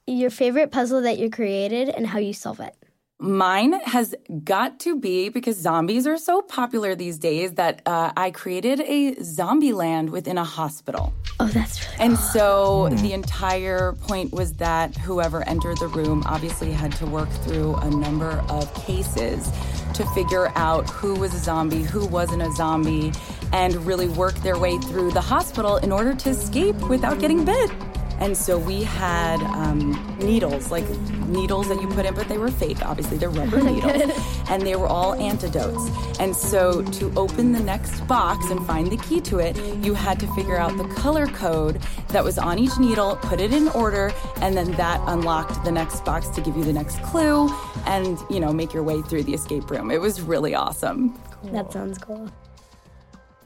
your 0.08 0.30
favorite 0.30 0.72
puzzle 0.72 1.02
that 1.02 1.20
you 1.20 1.30
created 1.30 1.90
and 1.90 2.08
how 2.08 2.20
you 2.20 2.32
solve 2.32 2.62
it? 2.62 2.74
Mine 3.18 3.72
has 3.86 4.14
got 4.44 4.78
to 4.82 5.00
be 5.00 5.30
because 5.30 5.56
zombies 5.56 6.06
are 6.06 6.18
so 6.18 6.42
popular 6.42 6.96
these 6.96 7.18
days 7.18 7.54
that 7.54 7.82
uh, 7.86 8.12
I 8.18 8.32
created 8.32 8.82
a 8.82 9.16
zombie 9.24 9.72
land 9.72 10.10
within 10.10 10.38
a 10.38 10.44
hospital. 10.44 11.14
Oh, 11.40 11.48
that's 11.48 11.82
really 11.86 11.98
And 12.00 12.20
so 12.20 12.90
the 12.90 13.14
entire 13.14 13.94
point 13.94 14.34
was 14.34 14.54
that 14.56 14.98
whoever 14.98 15.48
entered 15.48 15.78
the 15.78 15.88
room 15.88 16.24
obviously 16.26 16.74
had 16.74 16.92
to 16.94 17.06
work 17.06 17.30
through 17.30 17.76
a 17.76 17.90
number 17.90 18.44
of 18.50 18.74
cases 18.74 19.50
to 19.94 20.06
figure 20.08 20.52
out 20.56 20.90
who 20.90 21.16
was 21.16 21.34
a 21.34 21.40
zombie, 21.40 21.84
who 21.84 22.06
wasn't 22.08 22.42
a 22.42 22.52
zombie, 22.52 23.14
and 23.54 23.76
really 23.86 24.10
work 24.10 24.36
their 24.40 24.60
way 24.60 24.78
through 24.80 25.12
the 25.12 25.22
hospital 25.22 25.78
in 25.78 25.92
order 25.94 26.14
to 26.14 26.32
escape 26.32 26.76
without 26.90 27.20
getting 27.20 27.46
bit. 27.46 27.72
And 28.20 28.36
so 28.36 28.58
we 28.58 28.84
had 28.84 29.40
um, 29.42 29.92
needles, 30.20 30.72
like 30.72 30.88
needles 31.28 31.68
that 31.68 31.82
you 31.82 31.88
put 31.90 32.06
in, 32.06 32.14
but 32.14 32.28
they 32.28 32.38
were 32.38 32.52
fake. 32.52 32.86
Obviously, 32.86 33.18
they're 33.18 33.30
rubber 33.30 33.62
needles. 33.72 34.12
and 34.50 34.62
they 34.62 34.76
were 34.76 34.88
all 34.88 35.14
antidotes. 35.16 35.90
And 36.20 36.36
so 36.36 36.82
to 36.82 37.14
open 37.16 37.52
the 37.52 37.60
next 37.60 38.02
box 38.08 38.50
and 38.52 38.66
find 38.66 38.92
the 38.92 38.98
key 38.98 39.20
to 39.22 39.40
it, 39.40 39.58
you 39.84 39.94
had 39.94 40.20
to 40.22 40.28
figure 40.34 40.58
out 40.58 40.78
the 40.78 40.88
color 40.96 41.28
code 41.28 41.82
that 42.10 42.24
was 42.24 42.38
on 42.38 42.58
each 42.58 42.78
needle, 42.80 43.18
put 43.18 43.40
it 43.40 43.54
in 43.54 43.68
order, 43.70 44.14
and 44.42 44.56
then 44.56 44.72
that 44.74 45.02
unlocked 45.08 45.64
the 45.66 45.72
next 45.72 46.06
box 46.06 46.30
to 46.30 46.42
give 46.42 46.56
you 46.56 46.64
the 46.64 46.74
next 46.74 47.02
clue 47.04 47.50
and, 47.86 48.18
you 48.30 48.40
know, 48.40 48.54
make 48.54 48.74
your 48.74 48.84
way 48.84 49.02
through 49.02 49.24
the 49.24 49.34
escape 49.34 49.70
room. 49.70 49.92
It 49.92 50.00
was 50.00 50.22
really 50.22 50.56
awesome. 50.56 51.14
Cool. 51.42 51.52
That 51.52 51.72
sounds 51.74 51.98
cool 51.98 52.32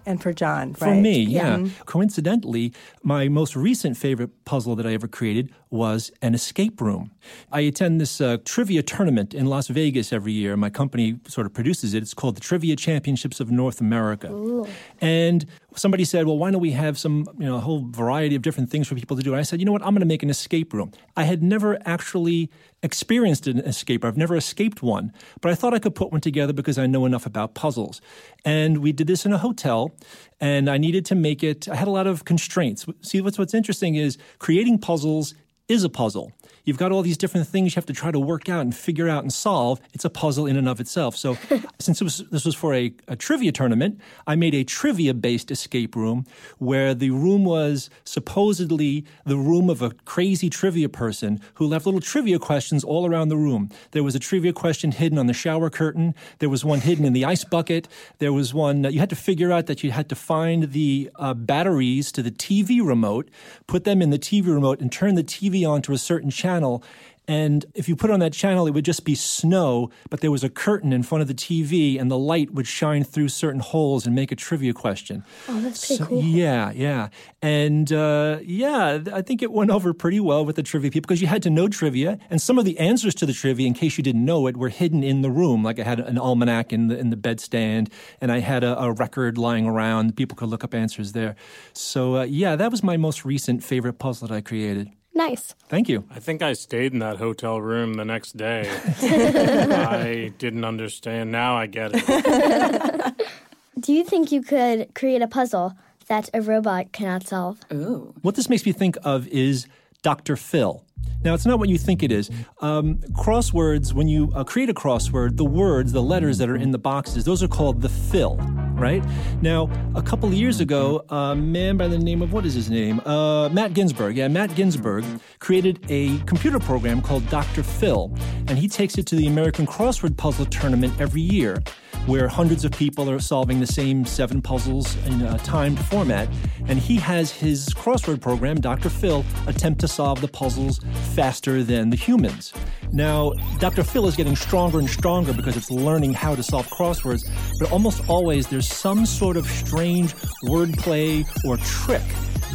and 0.10 0.22
for 0.22 0.34
John. 0.34 0.74
For 0.74 0.86
right? 0.86 1.00
me, 1.00 1.20
yeah. 1.20 1.58
yeah. 1.58 1.70
Coincidentally, 1.86 2.74
my 3.04 3.30
most 3.30 3.56
recent 3.56 3.96
favorite 3.96 4.44
puzzle 4.44 4.76
that 4.76 4.86
I 4.88 4.94
ever 4.94 5.08
created 5.08 5.54
was 5.70 6.12
an 6.24 6.34
escape 6.34 6.82
room. 6.82 7.12
I 7.52 7.62
attend 7.62 8.02
this 8.02 8.20
uh, 8.20 8.38
trivia 8.44 8.82
tournament 8.82 9.36
in 9.36 9.46
Las 9.46 9.68
Vegas 9.68 10.12
every 10.12 10.32
year. 10.32 10.58
My 10.58 10.72
company 10.72 11.20
sort 11.28 11.46
of 11.46 11.54
produces 11.54 11.94
it. 11.94 12.02
It's 12.02 12.16
called 12.16 12.36
the 12.36 12.42
Trivia 12.42 12.76
Championships 12.76 13.40
of 13.40 13.52
North 13.52 13.80
America. 13.80 14.32
Ooh. 14.32 14.68
And 15.00 15.46
somebody 15.76 16.04
said, 16.06 16.26
well, 16.26 16.38
why 16.38 16.52
don't 16.52 16.62
we 16.62 16.72
have 16.72 16.98
some, 16.98 17.26
you 17.38 17.46
know, 17.46 17.56
a 17.56 17.60
whole 17.60 17.86
variety 17.90 18.36
of 18.36 18.42
different 18.42 18.70
things 18.70 18.88
for 18.88 18.96
people 18.96 19.16
to 19.18 19.24
do? 19.24 19.34
And 19.34 19.40
I 19.40 19.44
said, 19.44 19.60
you 19.60 19.66
know 19.66 19.72
what, 19.72 19.82
I'm 19.84 19.92
going 19.92 20.02
to 20.02 20.06
make 20.06 20.24
an 20.24 20.30
escape 20.30 20.74
room. 20.74 20.92
I 21.16 21.24
had 21.24 21.44
never 21.44 21.78
actually 21.86 22.50
experienced 22.82 23.48
an 23.48 23.60
escape. 23.60 24.04
room. 24.04 24.12
I've 24.12 24.18
never 24.18 24.36
escaped 24.36 24.82
one, 24.82 25.14
but 25.42 25.52
I 25.52 25.56
thought 25.56 25.74
I 25.74 25.80
could 25.80 25.96
put 25.96 26.12
one 26.12 26.22
together 26.22 26.54
because 26.54 26.78
I 26.78 26.88
know 26.88 27.06
enough 27.06 27.26
about 27.26 27.54
puzzles. 27.54 28.02
And 28.46 28.80
we 28.80 28.92
did 28.92 29.08
this 29.08 29.26
in 29.26 29.34
a 29.34 29.38
hotel, 29.38 29.96
and 30.40 30.70
I 30.70 30.78
needed 30.78 31.06
to 31.08 31.16
make 31.16 31.44
it. 31.44 31.68
I 31.68 31.76
had 31.76 31.88
a 31.88 31.92
lot 31.92 32.08
of 32.08 32.26
constraints. 32.26 32.86
See, 33.02 33.22
what's 33.22 33.38
what's 33.38 33.54
interesting 33.54 33.96
is 33.96 34.18
creating 34.40 34.80
puzzles 34.80 35.34
is 35.70 35.84
a 35.84 35.90
puzzle. 35.90 36.34
You've 36.66 36.78
got 36.78 36.92
all 36.92 37.02
these 37.02 37.18
different 37.18 37.48
things 37.48 37.74
you 37.74 37.76
have 37.76 37.86
to 37.86 37.94
try 37.94 38.12
to 38.12 38.20
work 38.20 38.50
out 38.50 38.62
and 38.62 38.76
figure 38.76 39.08
out 39.08 39.24
and 39.24 39.32
solve. 39.32 39.80
It's 39.94 40.06
a 40.06 40.10
puzzle 40.10 40.46
in 40.46 40.58
and 40.58 40.68
of 40.68 40.80
itself. 40.80 41.16
So, 41.16 41.38
since 41.80 42.02
was, 42.02 42.24
this 42.32 42.46
was 42.46 42.56
for 42.56 42.74
a, 42.74 42.94
a 43.08 43.16
trivia 43.16 43.52
tournament, 43.52 44.00
I 44.28 44.36
made 44.36 44.54
a 44.54 44.64
trivia 44.64 45.14
based 45.14 45.52
escape 45.52 45.96
room 45.96 46.26
where 46.58 46.94
the 46.94 47.12
room 47.12 47.46
was 47.46 47.90
supposedly 48.04 49.06
the 49.26 49.38
room 49.38 49.70
of 49.70 49.82
a 49.82 49.92
crazy 50.06 50.50
trivia 50.50 50.90
person 50.90 51.40
who 51.56 51.66
left 51.66 51.86
little 51.86 52.02
trivia 52.02 52.40
questions 52.40 52.84
all 52.84 53.10
around 53.10 53.30
the 53.30 53.38
room. 53.38 53.70
There 53.92 54.04
was 54.04 54.16
a 54.16 54.20
trivia 54.20 54.54
question 54.54 54.92
hidden 54.92 55.18
on 55.18 55.28
the 55.28 55.34
shower 55.34 55.70
curtain, 55.70 56.14
there 56.40 56.50
was 56.50 56.66
one 56.66 56.82
hidden 56.82 57.06
in 57.06 57.14
the 57.14 57.26
ice 57.26 57.44
bucket, 57.44 57.88
there 58.18 58.34
was 58.34 58.54
one 58.54 58.84
you 58.84 59.00
had 59.00 59.10
to 59.10 59.16
figure 59.16 59.52
out 59.52 59.68
that 59.68 59.84
you 59.84 59.92
had 59.92 60.10
to 60.10 60.16
find 60.16 60.72
the 60.72 61.10
uh, 61.16 61.34
batteries 61.34 62.12
to 62.12 62.22
the 62.22 62.32
TV 62.32 62.86
remote, 62.86 63.30
put 63.68 63.84
them 63.84 64.02
in 64.02 64.10
the 64.10 64.20
TV 64.20 64.48
remote, 64.48 64.82
and 64.82 64.92
turn 64.92 65.16
the 65.16 65.24
TV 65.24 65.59
on 65.66 65.82
to 65.84 65.94
a 65.94 65.98
certain 65.98 66.30
channel 66.30 66.50
channel. 66.60 66.84
And 67.28 67.64
if 67.76 67.88
you 67.88 67.96
put 67.96 68.10
on 68.10 68.22
that 68.22 68.34
channel, 68.34 68.66
it 68.66 68.72
would 68.72 68.86
just 68.86 69.06
be 69.06 69.14
snow, 69.14 69.92
but 70.10 70.22
there 70.22 70.32
was 70.32 70.44
a 70.44 70.50
curtain 70.50 70.92
in 70.92 71.04
front 71.04 71.22
of 71.22 71.28
the 71.28 71.36
TV, 71.36 72.02
and 72.02 72.10
the 72.10 72.18
light 72.18 72.56
would 72.56 72.66
shine 72.66 73.04
through 73.04 73.30
certain 73.30 73.60
holes 73.60 74.08
and 74.08 74.16
make 74.16 74.32
a 74.32 74.36
trivia 74.36 74.74
question. 74.74 75.24
Oh, 75.48 75.62
that's 75.62 75.86
pretty 75.86 76.04
so, 76.04 76.06
cool. 76.08 76.24
Yeah, 76.24 76.72
yeah. 76.72 77.10
And 77.44 77.94
uh, 77.94 78.40
yeah, 78.42 78.98
I 79.14 79.22
think 79.22 79.44
it 79.44 79.52
went 79.52 79.70
over 79.70 79.94
pretty 79.94 80.20
well 80.20 80.44
with 80.44 80.56
the 80.56 80.64
trivia 80.64 80.90
people 80.90 81.08
because 81.08 81.22
you 81.22 81.28
had 81.28 81.44
to 81.44 81.52
know 81.52 81.68
trivia, 81.68 82.18
and 82.32 82.42
some 82.42 82.58
of 82.58 82.66
the 82.66 82.80
answers 82.80 83.14
to 83.16 83.28
the 83.28 83.34
trivia, 83.34 83.68
in 83.68 83.76
case 83.76 84.00
you 84.00 84.04
didn't 84.04 84.26
know 84.26 84.48
it, 84.48 84.58
were 84.58 84.70
hidden 84.70 85.04
in 85.04 85.22
the 85.22 85.30
room. 85.30 85.64
Like 85.64 85.78
I 85.78 85.84
had 85.84 86.00
an 86.00 86.18
almanac 86.18 86.74
in 86.74 86.88
the 86.88 86.98
in 86.98 87.12
the 87.12 87.18
bedstand, 87.18 87.92
and 88.22 88.32
I 88.32 88.40
had 88.40 88.64
a, 88.64 88.76
a 88.82 88.92
record 88.92 89.38
lying 89.38 89.68
around. 89.68 90.16
People 90.16 90.36
could 90.36 90.50
look 90.50 90.64
up 90.64 90.74
answers 90.74 91.12
there. 91.12 91.36
So 91.74 92.16
uh, 92.16 92.24
yeah, 92.24 92.56
that 92.56 92.72
was 92.72 92.82
my 92.82 92.98
most 92.98 93.24
recent 93.24 93.64
favorite 93.64 94.00
puzzle 94.00 94.30
that 94.30 94.34
I 94.34 94.42
created. 94.42 94.90
Nice. 95.20 95.54
Thank 95.68 95.90
you. 95.90 96.06
I 96.10 96.22
think 96.22 96.42
I 96.42 96.54
stayed 96.54 96.94
in 96.94 97.00
that 97.00 97.18
hotel 97.18 97.60
room 97.60 97.96
the 97.96 98.06
next 98.06 98.38
day. 98.38 98.70
I 99.02 100.32
didn't 100.38 100.64
understand. 100.64 101.30
Now 101.30 101.58
I 101.58 101.66
get 101.66 101.92
it. 101.94 103.28
Do 103.82 103.92
you 103.92 104.06
think 104.06 104.32
you 104.32 104.42
could 104.42 104.96
create 104.96 105.22
a 105.22 105.28
puzzle 105.28 105.74
that 106.08 106.30
a 106.34 106.42
robot 106.42 106.94
cannot 106.94 107.28
solve? 107.28 107.60
Ooh. 107.74 108.14
What 108.22 108.36
this 108.36 108.48
makes 108.48 108.66
me 108.66 108.72
think 108.72 108.96
of 109.04 109.28
is 109.28 109.68
Dr. 110.04 110.38
Fill. 110.38 110.86
Now, 111.22 111.34
it's 111.34 111.46
not 111.46 111.60
what 111.60 111.68
you 111.68 111.78
think 111.78 112.02
it 112.02 112.12
is. 112.12 112.30
Um, 112.62 112.96
crosswords, 113.12 113.92
when 113.94 114.08
you 114.08 114.32
uh, 114.34 114.46
create 114.46 114.70
a 114.70 114.74
crossword, 114.74 115.36
the 115.36 115.44
words, 115.44 115.92
the 115.92 116.02
letters 116.02 116.38
that 116.38 116.50
are 116.50 116.56
in 116.56 116.72
the 116.72 116.78
boxes, 116.78 117.26
those 117.26 117.44
are 117.44 117.48
called 117.50 117.82
the 117.82 117.90
fill, 117.90 118.38
right? 118.76 119.04
Now, 119.42 119.70
a 119.96 120.02
couple 120.02 120.34
years 120.34 120.62
ago, 120.62 121.04
a 121.10 121.36
man 121.36 121.76
by 121.76 121.90
the 121.90 122.00
name 122.00 122.22
of, 122.22 122.32
what 122.32 122.46
is 122.46 122.54
his 122.54 122.70
name? 122.70 123.02
Uh, 123.02 123.50
Matt 123.50 123.74
Ginsberg. 123.74 124.16
Yeah, 124.16 124.30
Matt 124.30 124.56
Ginsberg 124.56 125.04
created 125.40 125.86
a 125.90 126.20
computer 126.20 126.60
program 126.60 127.02
called 127.02 127.28
Dr. 127.30 127.64
Fill, 127.64 128.16
and 128.48 128.58
he 128.58 128.70
takes 128.70 128.98
it 128.98 129.06
to 129.08 129.16
the 129.18 129.28
American 129.28 129.68
Crossword 129.68 130.16
Puzzle 130.16 130.46
Tournament 130.46 130.94
every 131.02 131.22
year 131.22 131.62
where 132.10 132.28
hundreds 132.28 132.66
of 132.66 132.72
people 132.72 133.08
are 133.08 133.20
solving 133.20 133.60
the 133.60 133.68
same 133.68 134.04
seven 134.04 134.42
puzzles 134.42 134.96
in 135.06 135.22
a 135.22 135.38
timed 135.40 135.80
format. 135.86 136.28
And 136.68 136.80
he 136.80 136.96
has 136.96 137.32
his 137.32 137.70
crossword 137.70 138.20
program, 138.20 138.60
Dr. 138.60 138.90
Fill, 138.90 139.24
attempt 139.46 139.80
to 139.82 139.88
solve 139.88 140.20
the 140.20 140.28
puzzles 140.28 140.80
faster 141.14 141.64
than 141.64 141.92
the 141.92 141.96
humans. 141.96 142.52
Now, 142.92 143.34
Dr. 143.60 143.84
Fill 143.84 144.08
is 144.08 144.16
getting 144.16 144.36
stronger 144.36 144.80
and 144.80 144.90
stronger 144.90 145.34
because 145.34 145.56
it's 145.56 145.70
learning 145.70 146.14
how 146.14 146.34
to 146.34 146.42
solve 146.42 146.68
crosswords, 146.70 147.30
but 147.60 147.72
almost 147.72 148.02
always 148.10 148.48
there's 148.48 148.68
some 148.68 149.06
sort 149.06 149.38
of 149.38 149.46
strange 149.46 150.16
wordplay 150.46 151.24
or 151.46 151.58
trick 151.58 152.02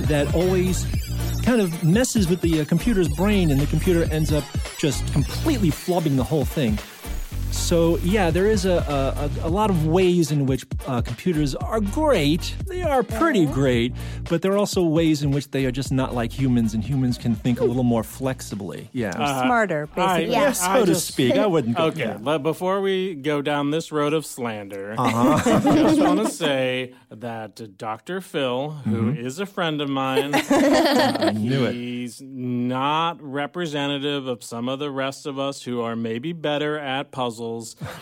that 0.08 0.34
always 0.34 0.84
kind 1.44 1.60
of 1.60 1.84
messes 1.84 2.28
with 2.28 2.40
the 2.40 2.60
uh, 2.60 2.64
computer's 2.64 3.08
brain, 3.08 3.52
and 3.52 3.60
the 3.60 3.66
computer 3.66 4.04
ends 4.12 4.32
up 4.32 4.42
just 4.78 5.06
completely 5.12 5.70
flubbing 5.70 6.16
the 6.16 6.24
whole 6.24 6.44
thing. 6.44 6.76
So 7.54 7.96
yeah, 7.98 8.30
there 8.30 8.46
is 8.46 8.66
a, 8.66 9.30
a, 9.42 9.46
a 9.46 9.48
lot 9.48 9.70
of 9.70 9.86
ways 9.86 10.30
in 10.30 10.44
which 10.46 10.66
uh, 10.86 11.00
computers 11.00 11.54
are 11.54 11.80
great. 11.80 12.54
They 12.66 12.82
are 12.82 13.02
pretty 13.02 13.46
great, 13.46 13.94
but 14.28 14.42
there 14.42 14.52
are 14.52 14.58
also 14.58 14.82
ways 14.82 15.22
in 15.22 15.30
which 15.30 15.50
they 15.50 15.64
are 15.64 15.70
just 15.70 15.90
not 15.90 16.14
like 16.14 16.30
humans, 16.32 16.74
and 16.74 16.84
humans 16.84 17.16
can 17.16 17.34
think 17.34 17.60
a 17.60 17.64
little 17.64 17.82
more 17.84 18.02
flexibly. 18.02 18.90
Yeah, 18.92 19.12
Smarter, 19.12 19.86
basically. 19.86 20.02
I- 20.04 20.18
yeah, 20.40 20.52
so 20.52 20.70
I 20.70 20.80
to 20.80 20.86
just- 20.86 21.06
speak. 21.06 21.34
I 21.36 21.46
wouldn't. 21.46 21.76
Go, 21.76 21.84
Okay, 21.86 22.16
but 22.20 22.38
before 22.38 22.80
we 22.80 23.14
go 23.14 23.40
down 23.40 23.70
this 23.70 23.90
road 23.92 24.12
of 24.12 24.26
slander, 24.26 24.94
Uh-huh. 24.98 25.40
I 25.70 25.76
just 25.76 26.00
want 26.00 26.20
to 26.20 26.28
say 26.30 26.94
that 27.10 27.78
Dr. 27.78 28.20
Fill, 28.20 28.70
who 28.70 29.10
is 29.10 29.38
a 29.38 29.46
friend 29.46 29.80
of 29.80 29.88
mine, 29.88 30.32
Mm-hmm. 30.32 31.52
I 31.64 31.68
it. 31.68 31.74
he's 31.74 32.20
not 32.20 33.22
representative 33.22 34.26
of 34.26 34.42
some 34.42 34.68
of 34.68 34.78
the 34.80 34.90
rest 34.90 35.26
of 35.26 35.38
us 35.38 35.62
who 35.62 35.80
are 35.80 35.96
maybe 35.96 36.32
better 36.32 36.78
at 36.78 37.10
puzzles, 37.12 37.43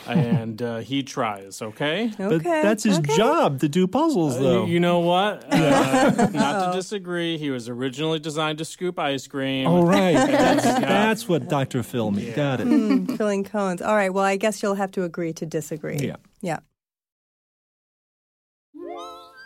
and 0.06 0.61
uh, 0.62 0.78
he 0.78 1.02
tries, 1.02 1.61
okay? 1.62 2.12
Okay. 2.18 2.28
But 2.28 2.42
that's 2.42 2.82
his 2.84 2.99
job 3.00 3.61
to 3.61 3.68
do 3.68 3.87
puzzles, 3.87 4.38
though. 4.38 4.66
You 4.66 4.80
know 4.80 5.00
what? 5.00 5.44
Uh, 5.52 6.28
not 6.32 6.72
to 6.72 6.76
disagree, 6.78 7.38
he 7.38 7.50
was 7.50 7.68
originally 7.68 8.18
designed 8.18 8.58
to 8.58 8.64
scoop 8.64 8.99
ice 8.99 9.26
cream. 9.26 9.66
Oh 9.66 9.82
right, 9.84 10.12
that's, 10.14 10.64
Yeah. 10.64 10.80
that's 10.80 11.28
what 11.28 11.49
Dr. 11.49 11.82
Fill 11.82 12.11
means. 12.11 12.34
Got 12.34 12.61
it. 12.61 12.66
Mm, 12.66 13.16
filling 13.16 13.44
cones. 13.44 13.80
All 13.80 13.94
right. 13.94 14.12
Well, 14.12 14.25
I 14.25 14.37
guess 14.37 14.62
you'll 14.62 14.75
have 14.75 14.90
to 14.92 15.04
agree 15.04 15.32
to 15.34 15.46
disagree. 15.46 15.99
Yeah. 15.99 16.16
Yeah. 16.40 16.58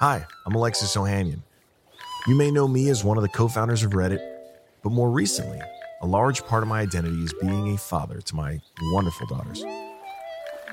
Hi, 0.00 0.24
I'm 0.46 0.54
Alexis 0.54 0.96
Ohanian. 0.96 1.40
You 2.26 2.34
may 2.36 2.50
know 2.50 2.66
me 2.68 2.88
as 2.88 3.04
one 3.04 3.16
of 3.16 3.22
the 3.22 3.28
co 3.28 3.48
founders 3.48 3.82
of 3.82 3.92
Reddit, 3.92 4.20
but 4.82 4.90
more 4.90 5.10
recently, 5.10 5.60
a 6.02 6.06
large 6.06 6.44
part 6.44 6.62
of 6.62 6.68
my 6.68 6.80
identity 6.80 7.22
is 7.22 7.32
being 7.40 7.74
a 7.74 7.78
father 7.78 8.20
to 8.20 8.34
my 8.36 8.60
wonderful 8.92 9.26
daughters. 9.26 9.62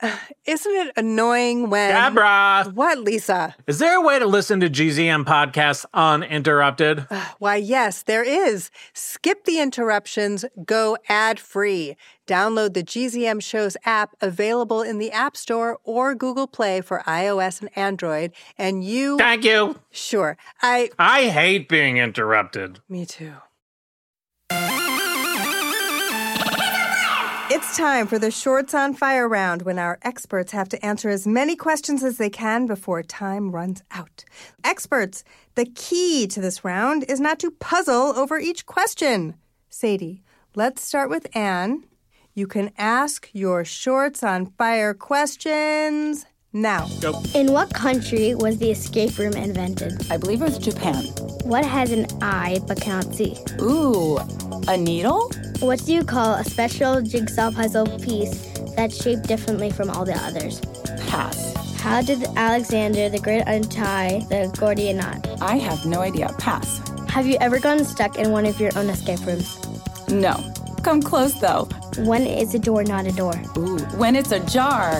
Isn't 0.46 0.72
it 0.72 0.92
annoying 0.96 1.70
when. 1.70 1.90
Deborah. 1.90 2.70
What, 2.72 2.98
Lisa? 2.98 3.54
Is 3.66 3.78
there 3.78 3.96
a 3.96 4.00
way 4.00 4.18
to 4.18 4.26
listen 4.26 4.60
to 4.60 4.70
GZM 4.70 5.24
podcasts 5.24 5.84
uninterrupted? 5.92 7.06
Why, 7.38 7.56
yes, 7.56 8.02
there 8.02 8.22
is. 8.22 8.70
Skip 8.92 9.44
the 9.44 9.60
interruptions, 9.60 10.44
go 10.64 10.96
ad 11.08 11.40
free. 11.40 11.96
Download 12.26 12.74
the 12.74 12.84
GZM 12.84 13.42
Shows 13.42 13.76
app 13.84 14.14
available 14.20 14.82
in 14.82 14.98
the 14.98 15.10
App 15.10 15.36
Store 15.36 15.78
or 15.82 16.14
Google 16.14 16.46
Play 16.46 16.80
for 16.80 17.02
iOS 17.06 17.60
and 17.60 17.70
Android. 17.76 18.32
And 18.58 18.84
you. 18.84 19.16
Thank 19.16 19.44
you. 19.44 19.80
Sure. 19.90 20.36
I. 20.60 20.90
I 20.98 21.28
hate 21.28 21.68
being 21.68 21.96
interrupted. 21.96 22.80
Me 22.88 23.06
too. 23.06 23.32
Time 27.78 28.08
for 28.08 28.18
the 28.18 28.32
Shorts 28.32 28.74
on 28.74 28.92
Fire 28.92 29.28
round 29.28 29.62
when 29.62 29.78
our 29.78 30.00
experts 30.02 30.50
have 30.50 30.68
to 30.70 30.84
answer 30.84 31.10
as 31.10 31.28
many 31.28 31.54
questions 31.54 32.02
as 32.02 32.16
they 32.16 32.28
can 32.28 32.66
before 32.66 33.04
time 33.04 33.52
runs 33.52 33.84
out. 33.92 34.24
Experts, 34.64 35.22
the 35.54 35.64
key 35.64 36.26
to 36.26 36.40
this 36.40 36.64
round 36.64 37.04
is 37.08 37.20
not 37.20 37.38
to 37.38 37.52
puzzle 37.52 38.18
over 38.18 38.36
each 38.36 38.66
question. 38.66 39.36
Sadie, 39.68 40.24
let's 40.56 40.82
start 40.82 41.08
with 41.08 41.28
Anne. 41.36 41.84
You 42.34 42.48
can 42.48 42.72
ask 42.78 43.30
your 43.32 43.64
Shorts 43.64 44.24
on 44.24 44.46
Fire 44.46 44.92
questions 44.92 46.26
now. 46.52 46.88
Go. 47.00 47.22
In 47.32 47.52
what 47.52 47.72
country 47.72 48.34
was 48.34 48.58
the 48.58 48.72
escape 48.72 49.16
room 49.18 49.34
invented? 49.34 49.92
I 50.10 50.16
believe 50.16 50.42
it 50.42 50.46
was 50.46 50.58
Japan. 50.58 51.04
What 51.44 51.64
has 51.64 51.92
an 51.92 52.06
eye 52.20 52.58
but 52.66 52.80
cannot 52.80 53.14
see? 53.14 53.36
Ooh, 53.60 54.18
a 54.66 54.76
needle? 54.76 55.30
What 55.60 55.84
do 55.84 55.92
you 55.92 56.04
call 56.04 56.34
a 56.34 56.44
special 56.44 57.02
jigsaw 57.02 57.50
puzzle 57.50 57.86
piece 57.98 58.46
that's 58.76 59.02
shaped 59.02 59.24
differently 59.24 59.70
from 59.70 59.90
all 59.90 60.04
the 60.04 60.14
others? 60.14 60.60
Pass. 61.08 61.52
How 61.80 62.00
did 62.00 62.22
Alexander 62.36 63.08
the 63.08 63.18
Great 63.18 63.42
untie 63.46 64.20
the 64.30 64.54
Gordian 64.56 64.98
knot? 64.98 65.26
I 65.42 65.56
have 65.56 65.84
no 65.84 66.00
idea. 66.00 66.28
Pass. 66.38 66.80
Have 67.08 67.26
you 67.26 67.36
ever 67.40 67.58
gotten 67.58 67.84
stuck 67.84 68.18
in 68.18 68.30
one 68.30 68.46
of 68.46 68.60
your 68.60 68.70
own 68.78 68.88
escape 68.88 69.24
rooms? 69.26 69.58
No. 70.08 70.34
Come 70.84 71.02
close 71.02 71.34
though. 71.40 71.68
When 71.98 72.24
is 72.24 72.54
a 72.54 72.58
door 72.60 72.84
not 72.84 73.06
a 73.06 73.12
door? 73.12 73.34
Ooh, 73.56 73.78
when 73.98 74.14
it's 74.14 74.30
a 74.30 74.40
jar. 74.46 74.92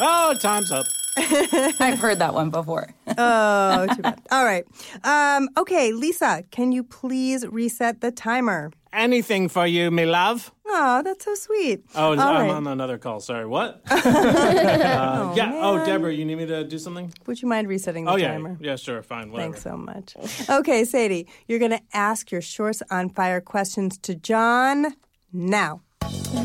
Oh, 0.00 0.34
time's 0.40 0.72
up. 0.72 0.86
I've 1.18 1.98
heard 1.98 2.18
that 2.20 2.32
one 2.34 2.50
before. 2.50 2.88
Oh, 3.18 3.86
too 3.94 4.02
bad. 4.02 4.20
All 4.30 4.44
right. 4.44 4.66
Um, 5.02 5.48
okay, 5.56 5.90
Lisa, 5.92 6.44
can 6.50 6.70
you 6.70 6.82
please 6.82 7.46
reset 7.48 8.02
the 8.02 8.10
timer? 8.10 8.70
Anything 8.96 9.50
for 9.50 9.66
you, 9.66 9.90
me 9.90 10.06
love. 10.06 10.50
Oh, 10.66 11.02
that's 11.04 11.26
so 11.26 11.34
sweet. 11.34 11.84
Oh, 11.94 12.12
All 12.12 12.20
I'm 12.20 12.46
right. 12.46 12.50
on 12.50 12.66
another 12.66 12.96
call. 12.96 13.20
Sorry, 13.20 13.46
what? 13.46 13.82
Uh, 14.06 15.34
yeah. 15.36 15.52
Oh, 15.54 15.84
Deborah, 15.84 16.12
you 16.12 16.24
need 16.24 16.36
me 16.36 16.46
to 16.46 16.64
do 16.64 16.78
something? 16.78 17.12
Would 17.26 17.42
you 17.42 17.48
mind 17.48 17.68
resetting 17.68 18.04
the 18.04 18.12
oh, 18.12 18.16
yeah. 18.16 18.28
timer? 18.28 18.56
Yeah, 18.60 18.76
sure. 18.76 19.02
Fine. 19.02 19.30
Whatever. 19.30 19.52
Thanks 19.52 19.62
so 19.64 19.76
much. 19.76 20.48
Okay, 20.48 20.84
Sadie, 20.84 21.26
you're 21.46 21.58
going 21.58 21.72
to 21.72 21.82
ask 21.92 22.30
your 22.30 22.40
Shorts 22.40 22.82
on 22.90 23.10
Fire 23.10 23.40
questions 23.40 23.98
to 23.98 24.14
John 24.14 24.94
now. 25.32 25.82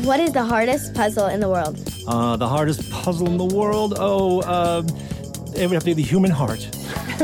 What 0.04 0.20
is 0.20 0.32
the 0.32 0.44
hardest 0.44 0.94
puzzle 0.94 1.26
in 1.26 1.40
the 1.40 1.48
world? 1.48 1.78
Uh, 2.06 2.36
the 2.36 2.48
hardest 2.48 2.90
puzzle 2.90 3.28
in 3.28 3.38
the 3.38 3.46
world? 3.56 3.94
Oh, 3.98 4.40
uh, 4.42 4.82
it 5.54 5.66
would 5.66 5.74
have 5.74 5.82
to 5.82 5.90
be 5.90 5.94
the 5.94 6.02
human 6.02 6.30
heart. 6.30 6.68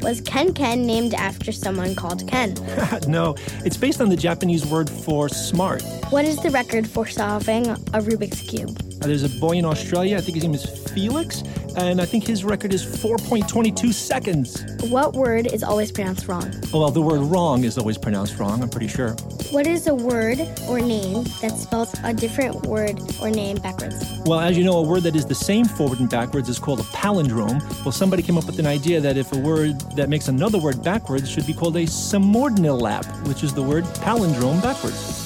Was 0.00 0.20
KenKen 0.22 0.84
named 0.84 1.14
after 1.14 1.52
someone 1.52 1.94
called 1.94 2.26
Ken? 2.28 2.54
no, 3.08 3.36
it's 3.64 3.76
based 3.76 4.00
on 4.00 4.08
the 4.08 4.16
Japanese 4.16 4.66
word 4.66 4.88
for 4.88 5.28
smart. 5.28 5.82
What 6.10 6.24
is 6.24 6.38
the 6.38 6.50
record 6.50 6.88
for 6.88 7.06
solving 7.06 7.68
a 7.68 8.00
Rubik's 8.00 8.40
Cube? 8.40 8.89
Uh, 9.02 9.06
there's 9.06 9.22
a 9.22 9.40
boy 9.40 9.52
in 9.52 9.64
Australia, 9.64 10.18
I 10.18 10.20
think 10.20 10.34
his 10.34 10.44
name 10.44 10.54
is 10.54 10.66
Felix, 10.90 11.42
and 11.76 12.02
I 12.02 12.04
think 12.04 12.26
his 12.26 12.44
record 12.44 12.74
is 12.74 12.84
4.22 12.84 13.94
seconds. 13.94 14.62
What 14.90 15.14
word 15.14 15.46
is 15.50 15.62
always 15.62 15.90
pronounced 15.90 16.28
wrong? 16.28 16.52
Oh, 16.74 16.80
well, 16.80 16.90
the 16.90 17.00
word 17.00 17.20
wrong 17.20 17.64
is 17.64 17.78
always 17.78 17.96
pronounced 17.96 18.38
wrong, 18.38 18.62
I'm 18.62 18.68
pretty 18.68 18.88
sure. 18.88 19.12
What 19.52 19.66
is 19.66 19.86
a 19.86 19.94
word 19.94 20.38
or 20.68 20.80
name 20.80 21.24
that 21.40 21.56
spells 21.56 21.94
a 22.04 22.12
different 22.12 22.66
word 22.66 23.00
or 23.22 23.30
name 23.30 23.56
backwards? 23.56 24.04
Well, 24.26 24.38
as 24.38 24.58
you 24.58 24.64
know, 24.64 24.76
a 24.76 24.82
word 24.82 25.04
that 25.04 25.16
is 25.16 25.24
the 25.24 25.34
same 25.34 25.64
forward 25.64 26.00
and 26.00 26.10
backwards 26.10 26.50
is 26.50 26.58
called 26.58 26.80
a 26.80 26.84
palindrome. 26.84 27.60
Well, 27.84 27.92
somebody 27.92 28.22
came 28.22 28.36
up 28.36 28.44
with 28.44 28.58
an 28.58 28.66
idea 28.66 29.00
that 29.00 29.16
if 29.16 29.32
a 29.32 29.38
word 29.38 29.80
that 29.96 30.10
makes 30.10 30.28
another 30.28 30.58
word 30.58 30.84
backwards 30.84 31.30
should 31.30 31.46
be 31.46 31.54
called 31.54 31.76
a 31.76 31.84
semordnilap 31.84 33.26
which 33.26 33.42
is 33.42 33.54
the 33.54 33.62
word 33.62 33.84
palindrome 33.84 34.62
backwards. 34.62 35.19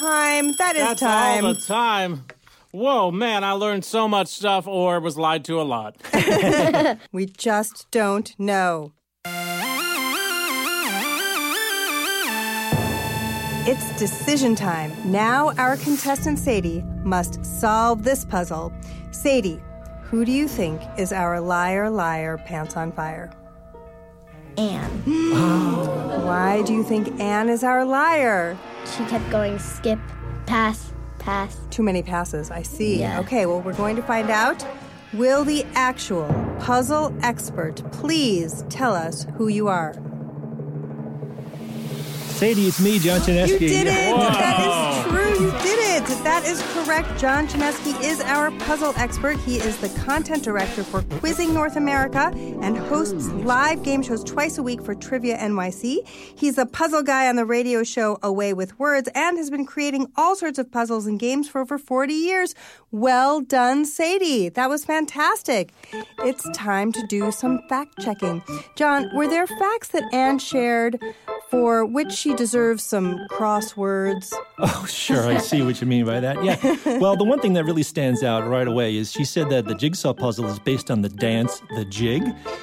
Time. 0.00 0.52
That 0.52 0.76
is 0.76 0.82
time. 0.82 0.88
That's 0.88 1.00
time. 1.00 1.44
all 1.44 1.54
the 1.54 1.60
time. 1.60 2.24
Whoa, 2.70 3.10
man, 3.10 3.44
I 3.44 3.52
learned 3.52 3.84
so 3.84 4.08
much 4.08 4.28
stuff 4.28 4.66
or 4.66 4.98
was 4.98 5.18
lied 5.18 5.44
to 5.46 5.60
a 5.60 5.62
lot. 5.62 5.96
we 7.12 7.26
just 7.26 7.90
don't 7.90 8.34
know. 8.38 8.92
It's 13.66 13.98
decision 13.98 14.54
time. 14.54 14.92
Now 15.04 15.52
our 15.58 15.76
contestant 15.76 16.38
Sadie 16.38 16.82
must 17.04 17.44
solve 17.44 18.02
this 18.02 18.24
puzzle. 18.24 18.72
Sadie, 19.10 19.60
who 20.04 20.24
do 20.24 20.32
you 20.32 20.48
think 20.48 20.80
is 20.96 21.12
our 21.12 21.40
liar, 21.40 21.90
liar, 21.90 22.38
pants 22.38 22.76
on 22.76 22.90
fire? 22.92 23.30
Anne. 24.56 24.90
Why 26.24 26.62
do 26.62 26.72
you 26.72 26.82
think 26.82 27.20
Anne 27.20 27.48
is 27.48 27.64
our 27.64 27.84
liar? 27.84 28.56
She 28.96 29.04
kept 29.04 29.28
going 29.30 29.58
skip, 29.58 29.98
pass, 30.46 30.92
pass. 31.18 31.58
Too 31.70 31.82
many 31.82 32.02
passes, 32.02 32.50
I 32.50 32.62
see. 32.62 33.00
Yeah. 33.00 33.20
Okay, 33.20 33.46
well, 33.46 33.60
we're 33.60 33.74
going 33.74 33.96
to 33.96 34.02
find 34.02 34.30
out. 34.30 34.64
Will 35.12 35.44
the 35.44 35.64
actual 35.74 36.28
puzzle 36.60 37.12
expert 37.22 37.82
please 37.92 38.64
tell 38.68 38.94
us 38.94 39.26
who 39.34 39.48
you 39.48 39.68
are? 39.68 39.94
Sadie, 42.28 42.68
it's 42.68 42.80
me, 42.80 42.98
John 42.98 43.20
Chaneski. 43.20 43.52
You 43.52 43.58
did 43.58 43.86
it! 43.86 44.16
That 44.16 45.04
is 45.04 45.10
true. 45.10 45.44
You 45.46 45.50
did 45.50 45.78
it. 45.78 45.89
That 46.00 46.44
is 46.46 46.62
correct. 46.72 47.20
John 47.20 47.46
Chaneski 47.46 48.02
is 48.02 48.22
our 48.22 48.50
puzzle 48.60 48.94
expert. 48.96 49.36
He 49.40 49.56
is 49.56 49.76
the 49.78 49.90
content 50.00 50.42
director 50.42 50.82
for 50.82 51.02
Quizzing 51.18 51.52
North 51.52 51.76
America 51.76 52.32
and 52.34 52.78
hosts 52.78 53.28
live 53.28 53.82
game 53.82 54.02
shows 54.02 54.24
twice 54.24 54.56
a 54.56 54.62
week 54.62 54.82
for 54.82 54.94
Trivia 54.94 55.36
NYC. 55.36 56.08
He's 56.08 56.56
a 56.56 56.64
puzzle 56.64 57.02
guy 57.02 57.28
on 57.28 57.36
the 57.36 57.44
radio 57.44 57.82
show 57.82 58.18
A 58.22 58.32
Way 58.32 58.54
with 58.54 58.78
Words 58.78 59.10
and 59.14 59.36
has 59.36 59.50
been 59.50 59.66
creating 59.66 60.10
all 60.16 60.34
sorts 60.36 60.58
of 60.58 60.72
puzzles 60.72 61.06
and 61.06 61.18
games 61.18 61.50
for 61.50 61.60
over 61.60 61.76
40 61.76 62.14
years. 62.14 62.54
Well 62.90 63.42
done, 63.42 63.84
Sadie. 63.84 64.48
That 64.48 64.70
was 64.70 64.84
fantastic. 64.86 65.72
It's 66.20 66.48
time 66.54 66.92
to 66.92 67.06
do 67.08 67.30
some 67.30 67.60
fact 67.68 68.00
checking. 68.00 68.42
John, 68.74 69.10
were 69.14 69.28
there 69.28 69.46
facts 69.46 69.88
that 69.88 70.04
Anne 70.14 70.38
shared 70.38 70.98
for 71.50 71.84
which 71.84 72.12
she 72.12 72.34
deserves 72.34 72.82
some 72.84 73.18
crosswords? 73.30 74.32
Oh, 74.58 74.86
sure. 74.88 75.26
I 75.26 75.38
see 75.38 75.62
what 75.62 75.80
you 75.80 75.86
mean 75.86 75.89
by 76.04 76.20
that. 76.20 76.42
Yeah. 76.44 76.56
Well, 77.00 77.16
the 77.16 77.24
one 77.24 77.40
thing 77.40 77.54
that 77.54 77.64
really 77.64 77.82
stands 77.82 78.22
out 78.22 78.46
right 78.46 78.66
away 78.66 78.96
is 78.96 79.10
she 79.12 79.24
said 79.24 79.48
that 79.50 79.66
the 79.66 79.74
jigsaw 79.74 80.12
puzzle 80.12 80.46
is 80.46 80.58
based 80.58 80.90
on 80.90 81.00
the 81.02 81.08
dance, 81.08 81.62
the 81.76 81.84
jig. 81.86 82.22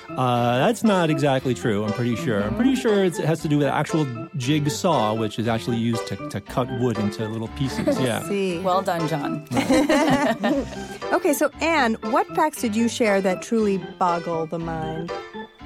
Uh, 0.09 0.57
that's 0.59 0.83
not 0.83 1.09
exactly 1.09 1.53
true, 1.53 1.83
I'm 1.85 1.93
pretty 1.93 2.15
sure. 2.15 2.43
I'm 2.43 2.55
pretty 2.55 2.75
sure 2.75 3.03
it's, 3.03 3.17
it 3.19 3.25
has 3.25 3.41
to 3.41 3.47
do 3.47 3.57
with 3.57 3.67
actual 3.67 4.05
jigsaw, 4.37 5.13
which 5.15 5.39
is 5.39 5.47
actually 5.47 5.77
used 5.77 6.05
to, 6.07 6.15
to 6.29 6.39
cut 6.41 6.67
wood 6.79 6.97
into 6.99 7.27
little 7.27 7.47
pieces. 7.49 7.99
Yeah. 8.07 8.21
See. 8.27 8.59
Well 8.59 8.81
done, 8.81 9.07
John. 9.07 9.47
Okay, 11.13 11.33
so 11.33 11.49
Anne, 11.61 11.95
what 12.11 12.27
facts 12.35 12.61
did 12.61 12.75
you 12.75 12.87
share 12.89 13.21
that 13.21 13.41
truly 13.41 13.77
boggle 13.97 14.45
the 14.45 14.59
mind? 14.59 15.11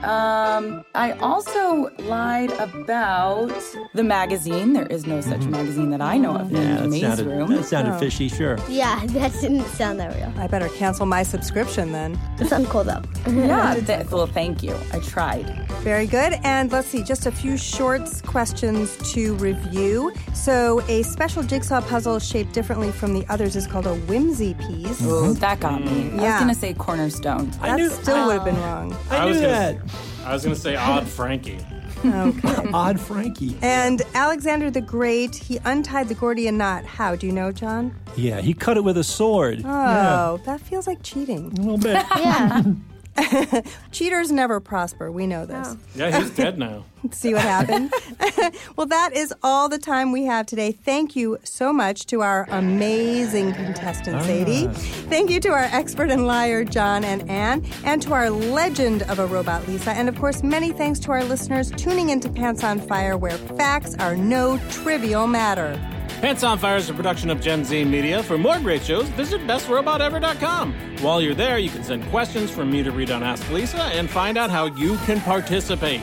Um, 0.03 0.83
I 0.95 1.11
also 1.13 1.89
lied 1.99 2.51
about 2.53 3.51
the 3.93 4.03
magazine. 4.03 4.73
There 4.73 4.87
is 4.87 5.05
no 5.05 5.21
such 5.21 5.41
magazine 5.45 5.91
that 5.91 6.01
I 6.01 6.17
know 6.17 6.35
of 6.35 6.51
Yeah, 6.51 6.59
named 6.59 6.77
that 6.79 6.89
Maze 6.89 7.01
sounded, 7.01 7.27
Room. 7.27 7.51
that 7.55 7.65
sounded 7.65 7.99
fishy, 7.99 8.27
sure. 8.27 8.57
Yeah, 8.67 8.99
that 9.07 9.31
didn't 9.33 9.65
sound 9.65 9.99
that 9.99 10.15
real. 10.15 10.33
I 10.37 10.47
better 10.47 10.69
cancel 10.69 11.05
my 11.05 11.21
subscription 11.23 11.91
then. 11.91 12.19
It 12.39 12.47
sounded 12.47 12.69
cool 12.69 12.83
though. 12.83 13.01
yeah, 13.29 13.75
th- 13.85 14.07
well, 14.09 14.25
thank 14.25 14.63
you. 14.63 14.75
I 14.91 14.99
tried. 14.99 15.45
Very 15.81 16.07
good. 16.07 16.33
And 16.43 16.71
let's 16.71 16.87
see, 16.87 17.03
just 17.03 17.25
a 17.27 17.31
few 17.31 17.55
short 17.57 18.01
questions 18.25 18.97
to 19.13 19.35
review. 19.35 20.13
So, 20.33 20.81
a 20.87 21.03
special 21.03 21.43
jigsaw 21.43 21.81
puzzle 21.81 22.19
shaped 22.19 22.53
differently 22.53 22.91
from 22.91 23.13
the 23.13 23.25
others 23.29 23.55
is 23.55 23.67
called 23.67 23.87
a 23.87 23.95
whimsy 23.95 24.53
piece. 24.55 25.01
Ooh, 25.03 25.33
that 25.35 25.59
got 25.59 25.83
me. 25.83 26.11
I 26.11 26.15
was 26.15 26.39
gonna 26.39 26.55
say 26.55 26.73
cornerstone. 26.73 27.51
That 27.61 27.91
still 27.91 28.27
would 28.27 28.33
have 28.33 28.45
been 28.45 28.59
wrong. 28.61 28.95
I, 29.09 29.25
was 29.25 29.37
knew 29.37 29.47
gonna, 29.47 29.73
that. 29.73 29.90
I 30.25 30.33
was 30.33 30.43
gonna 30.43 30.55
say 30.55 30.75
odd 30.75 31.07
Frankie. 31.07 31.59
Okay. 32.03 32.69
Odd 32.73 32.99
Frankie. 32.99 33.55
and 33.61 34.01
Alexander 34.15 34.71
the 34.71 34.81
Great, 34.81 35.35
he 35.35 35.59
untied 35.65 36.07
the 36.07 36.15
Gordian 36.15 36.57
knot. 36.57 36.83
How? 36.85 37.15
Do 37.15 37.27
you 37.27 37.33
know, 37.33 37.51
John? 37.51 37.95
Yeah, 38.15 38.41
he 38.41 38.53
cut 38.55 38.75
it 38.77 38.83
with 38.83 38.97
a 38.97 39.03
sword. 39.03 39.61
Oh, 39.63 39.67
Yeah, 39.69 40.37
that 40.45 40.61
feels 40.61 40.87
like 40.87 41.03
cheating. 41.03 41.53
a 41.57 41.61
little 41.61 41.77
bit. 41.77 42.03
Yeah. 42.17 42.63
Cheaters 43.91 44.31
never 44.31 44.59
prosper. 44.59 45.11
We 45.11 45.27
know 45.27 45.45
this. 45.45 45.67
Oh. 45.69 45.77
Yeah, 45.95 46.19
he's 46.19 46.31
dead 46.31 46.57
now. 46.57 46.85
See 47.11 47.33
what 47.33 47.43
happened? 47.43 47.93
well, 48.75 48.87
that 48.87 49.13
is 49.13 49.33
all 49.43 49.69
the 49.69 49.77
time 49.77 50.11
we 50.11 50.25
have 50.25 50.45
today. 50.45 50.71
Thank 50.71 51.15
you 51.15 51.39
so 51.43 51.73
much 51.73 52.05
to 52.07 52.21
our 52.21 52.47
amazing 52.49 53.53
contestant, 53.53 54.21
Sadie. 54.23 54.67
Ah. 54.67 54.73
Thank 55.09 55.29
you 55.29 55.39
to 55.41 55.49
our 55.49 55.63
expert 55.71 56.09
and 56.11 56.27
liar, 56.27 56.63
John 56.63 57.03
and 57.03 57.27
Anne, 57.29 57.65
and 57.83 58.01
to 58.03 58.13
our 58.13 58.29
legend 58.29 59.03
of 59.03 59.19
a 59.19 59.25
robot, 59.25 59.67
Lisa. 59.67 59.91
And 59.91 60.07
of 60.07 60.17
course, 60.17 60.43
many 60.43 60.71
thanks 60.71 60.99
to 60.99 61.11
our 61.11 61.23
listeners 61.23 61.71
tuning 61.71 62.09
into 62.09 62.29
Pants 62.29 62.63
on 62.63 62.79
Fire, 62.79 63.17
where 63.17 63.37
facts 63.37 63.95
are 63.95 64.15
no 64.15 64.57
trivial 64.69 65.27
matter. 65.27 65.79
Pants 66.21 66.43
on 66.43 66.59
Fire 66.59 66.77
is 66.77 66.87
a 66.87 66.93
production 66.93 67.31
of 67.31 67.41
Gen 67.41 67.65
Z 67.65 67.83
Media. 67.83 68.21
For 68.21 68.37
more 68.37 68.59
great 68.59 68.83
shows, 68.83 69.09
visit 69.09 69.41
bestrobotever.com. 69.47 70.73
While 70.99 71.19
you're 71.19 71.33
there, 71.33 71.57
you 71.57 71.71
can 71.71 71.83
send 71.83 72.05
questions 72.11 72.51
from 72.51 72.69
me 72.69 72.83
to 72.83 72.91
read 72.91 73.09
on 73.09 73.23
Ask 73.23 73.49
Lisa 73.49 73.81
and 73.85 74.07
find 74.07 74.37
out 74.37 74.51
how 74.51 74.65
you 74.65 74.97
can 74.97 75.19
participate. 75.21 76.01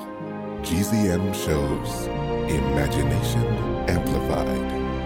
GZM 0.62 1.34
shows 1.34 2.06
Imagination 2.50 3.44
Amplified. 3.86 5.01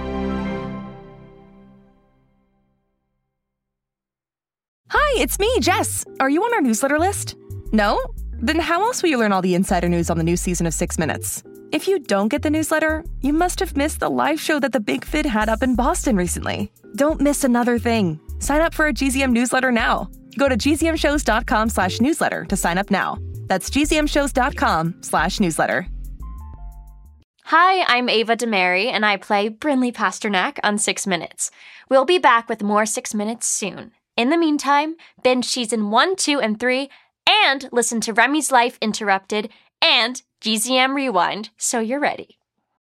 It's 5.19 5.39
me, 5.39 5.51
Jess. 5.61 6.05
Are 6.21 6.29
you 6.29 6.43
on 6.45 6.53
our 6.53 6.61
newsletter 6.61 6.99
list? 6.99 7.37
No? 7.73 7.99
Then 8.35 8.61
how 8.61 8.83
else 8.83 9.03
will 9.03 9.09
you 9.09 9.19
learn 9.19 9.33
all 9.33 9.41
the 9.41 9.55
insider 9.55 9.89
news 9.89 10.11
on 10.11 10.19
the 10.19 10.23
new 10.23 10.37
season 10.37 10.67
of 10.67 10.75
Six 10.75 10.99
Minutes? 10.99 11.43
If 11.73 11.89
you 11.89 11.99
don't 11.99 12.29
get 12.29 12.43
the 12.43 12.51
newsletter, 12.51 13.03
you 13.23 13.33
must 13.33 13.59
have 13.61 13.79
missed 13.79 14.01
the 14.01 14.11
live 14.11 14.39
show 14.39 14.61
that 14.61 14.73
the 14.73 14.81
Big 14.81 15.07
Fib 15.07 15.25
had 15.25 15.49
up 15.49 15.63
in 15.63 15.75
Boston 15.75 16.17
recently. 16.17 16.71
Don't 16.97 17.23
miss 17.23 17.45
another 17.45 17.79
thing. 17.79 18.21
Sign 18.41 18.61
up 18.61 18.75
for 18.75 18.89
a 18.89 18.93
GZM 18.93 19.33
newsletter 19.33 19.73
now. 19.73 20.11
Go 20.39 20.51
to 20.51 20.57
gzmshows.com 20.57 21.71
slash 21.71 21.99
newsletter 21.99 22.45
to 22.45 22.57
sign 22.57 22.77
up 22.77 22.91
now. 22.91 23.17
That's 23.47 23.71
gzmshows.com 23.71 24.97
slash 25.01 25.41
newsletter. 25.41 25.89
Hi, 27.45 27.85
I'm 27.85 28.11
Ava 28.11 28.37
DeMary, 28.37 28.87
and 28.93 29.07
I 29.07 29.17
play 29.17 29.49
Brinley 29.49 29.95
Pasternak 29.95 30.59
on 30.63 30.77
Six 30.77 31.07
Minutes. 31.07 31.51
We'll 31.89 32.05
be 32.05 32.19
back 32.19 32.51
with 32.51 32.63
more 32.63 32.85
Six 32.85 33.15
Minutes 33.15 33.47
soon. 33.49 33.93
In 34.17 34.31
the 34.31 34.39
meantime, 34.39 34.97
binge 35.23 35.45
season 35.45 35.91
1, 35.91 36.17
2, 36.17 36.41
and 36.41 36.59
3, 36.59 36.89
and 37.45 37.69
listen 37.71 38.01
to 38.01 38.15
Remy's 38.15 38.51
Life 38.51 38.79
Interrupted 38.81 39.51
and 39.83 40.23
GZM 40.41 40.95
Rewind 40.95 41.51
so 41.59 41.81
you're 41.81 42.01
ready. 42.01 42.36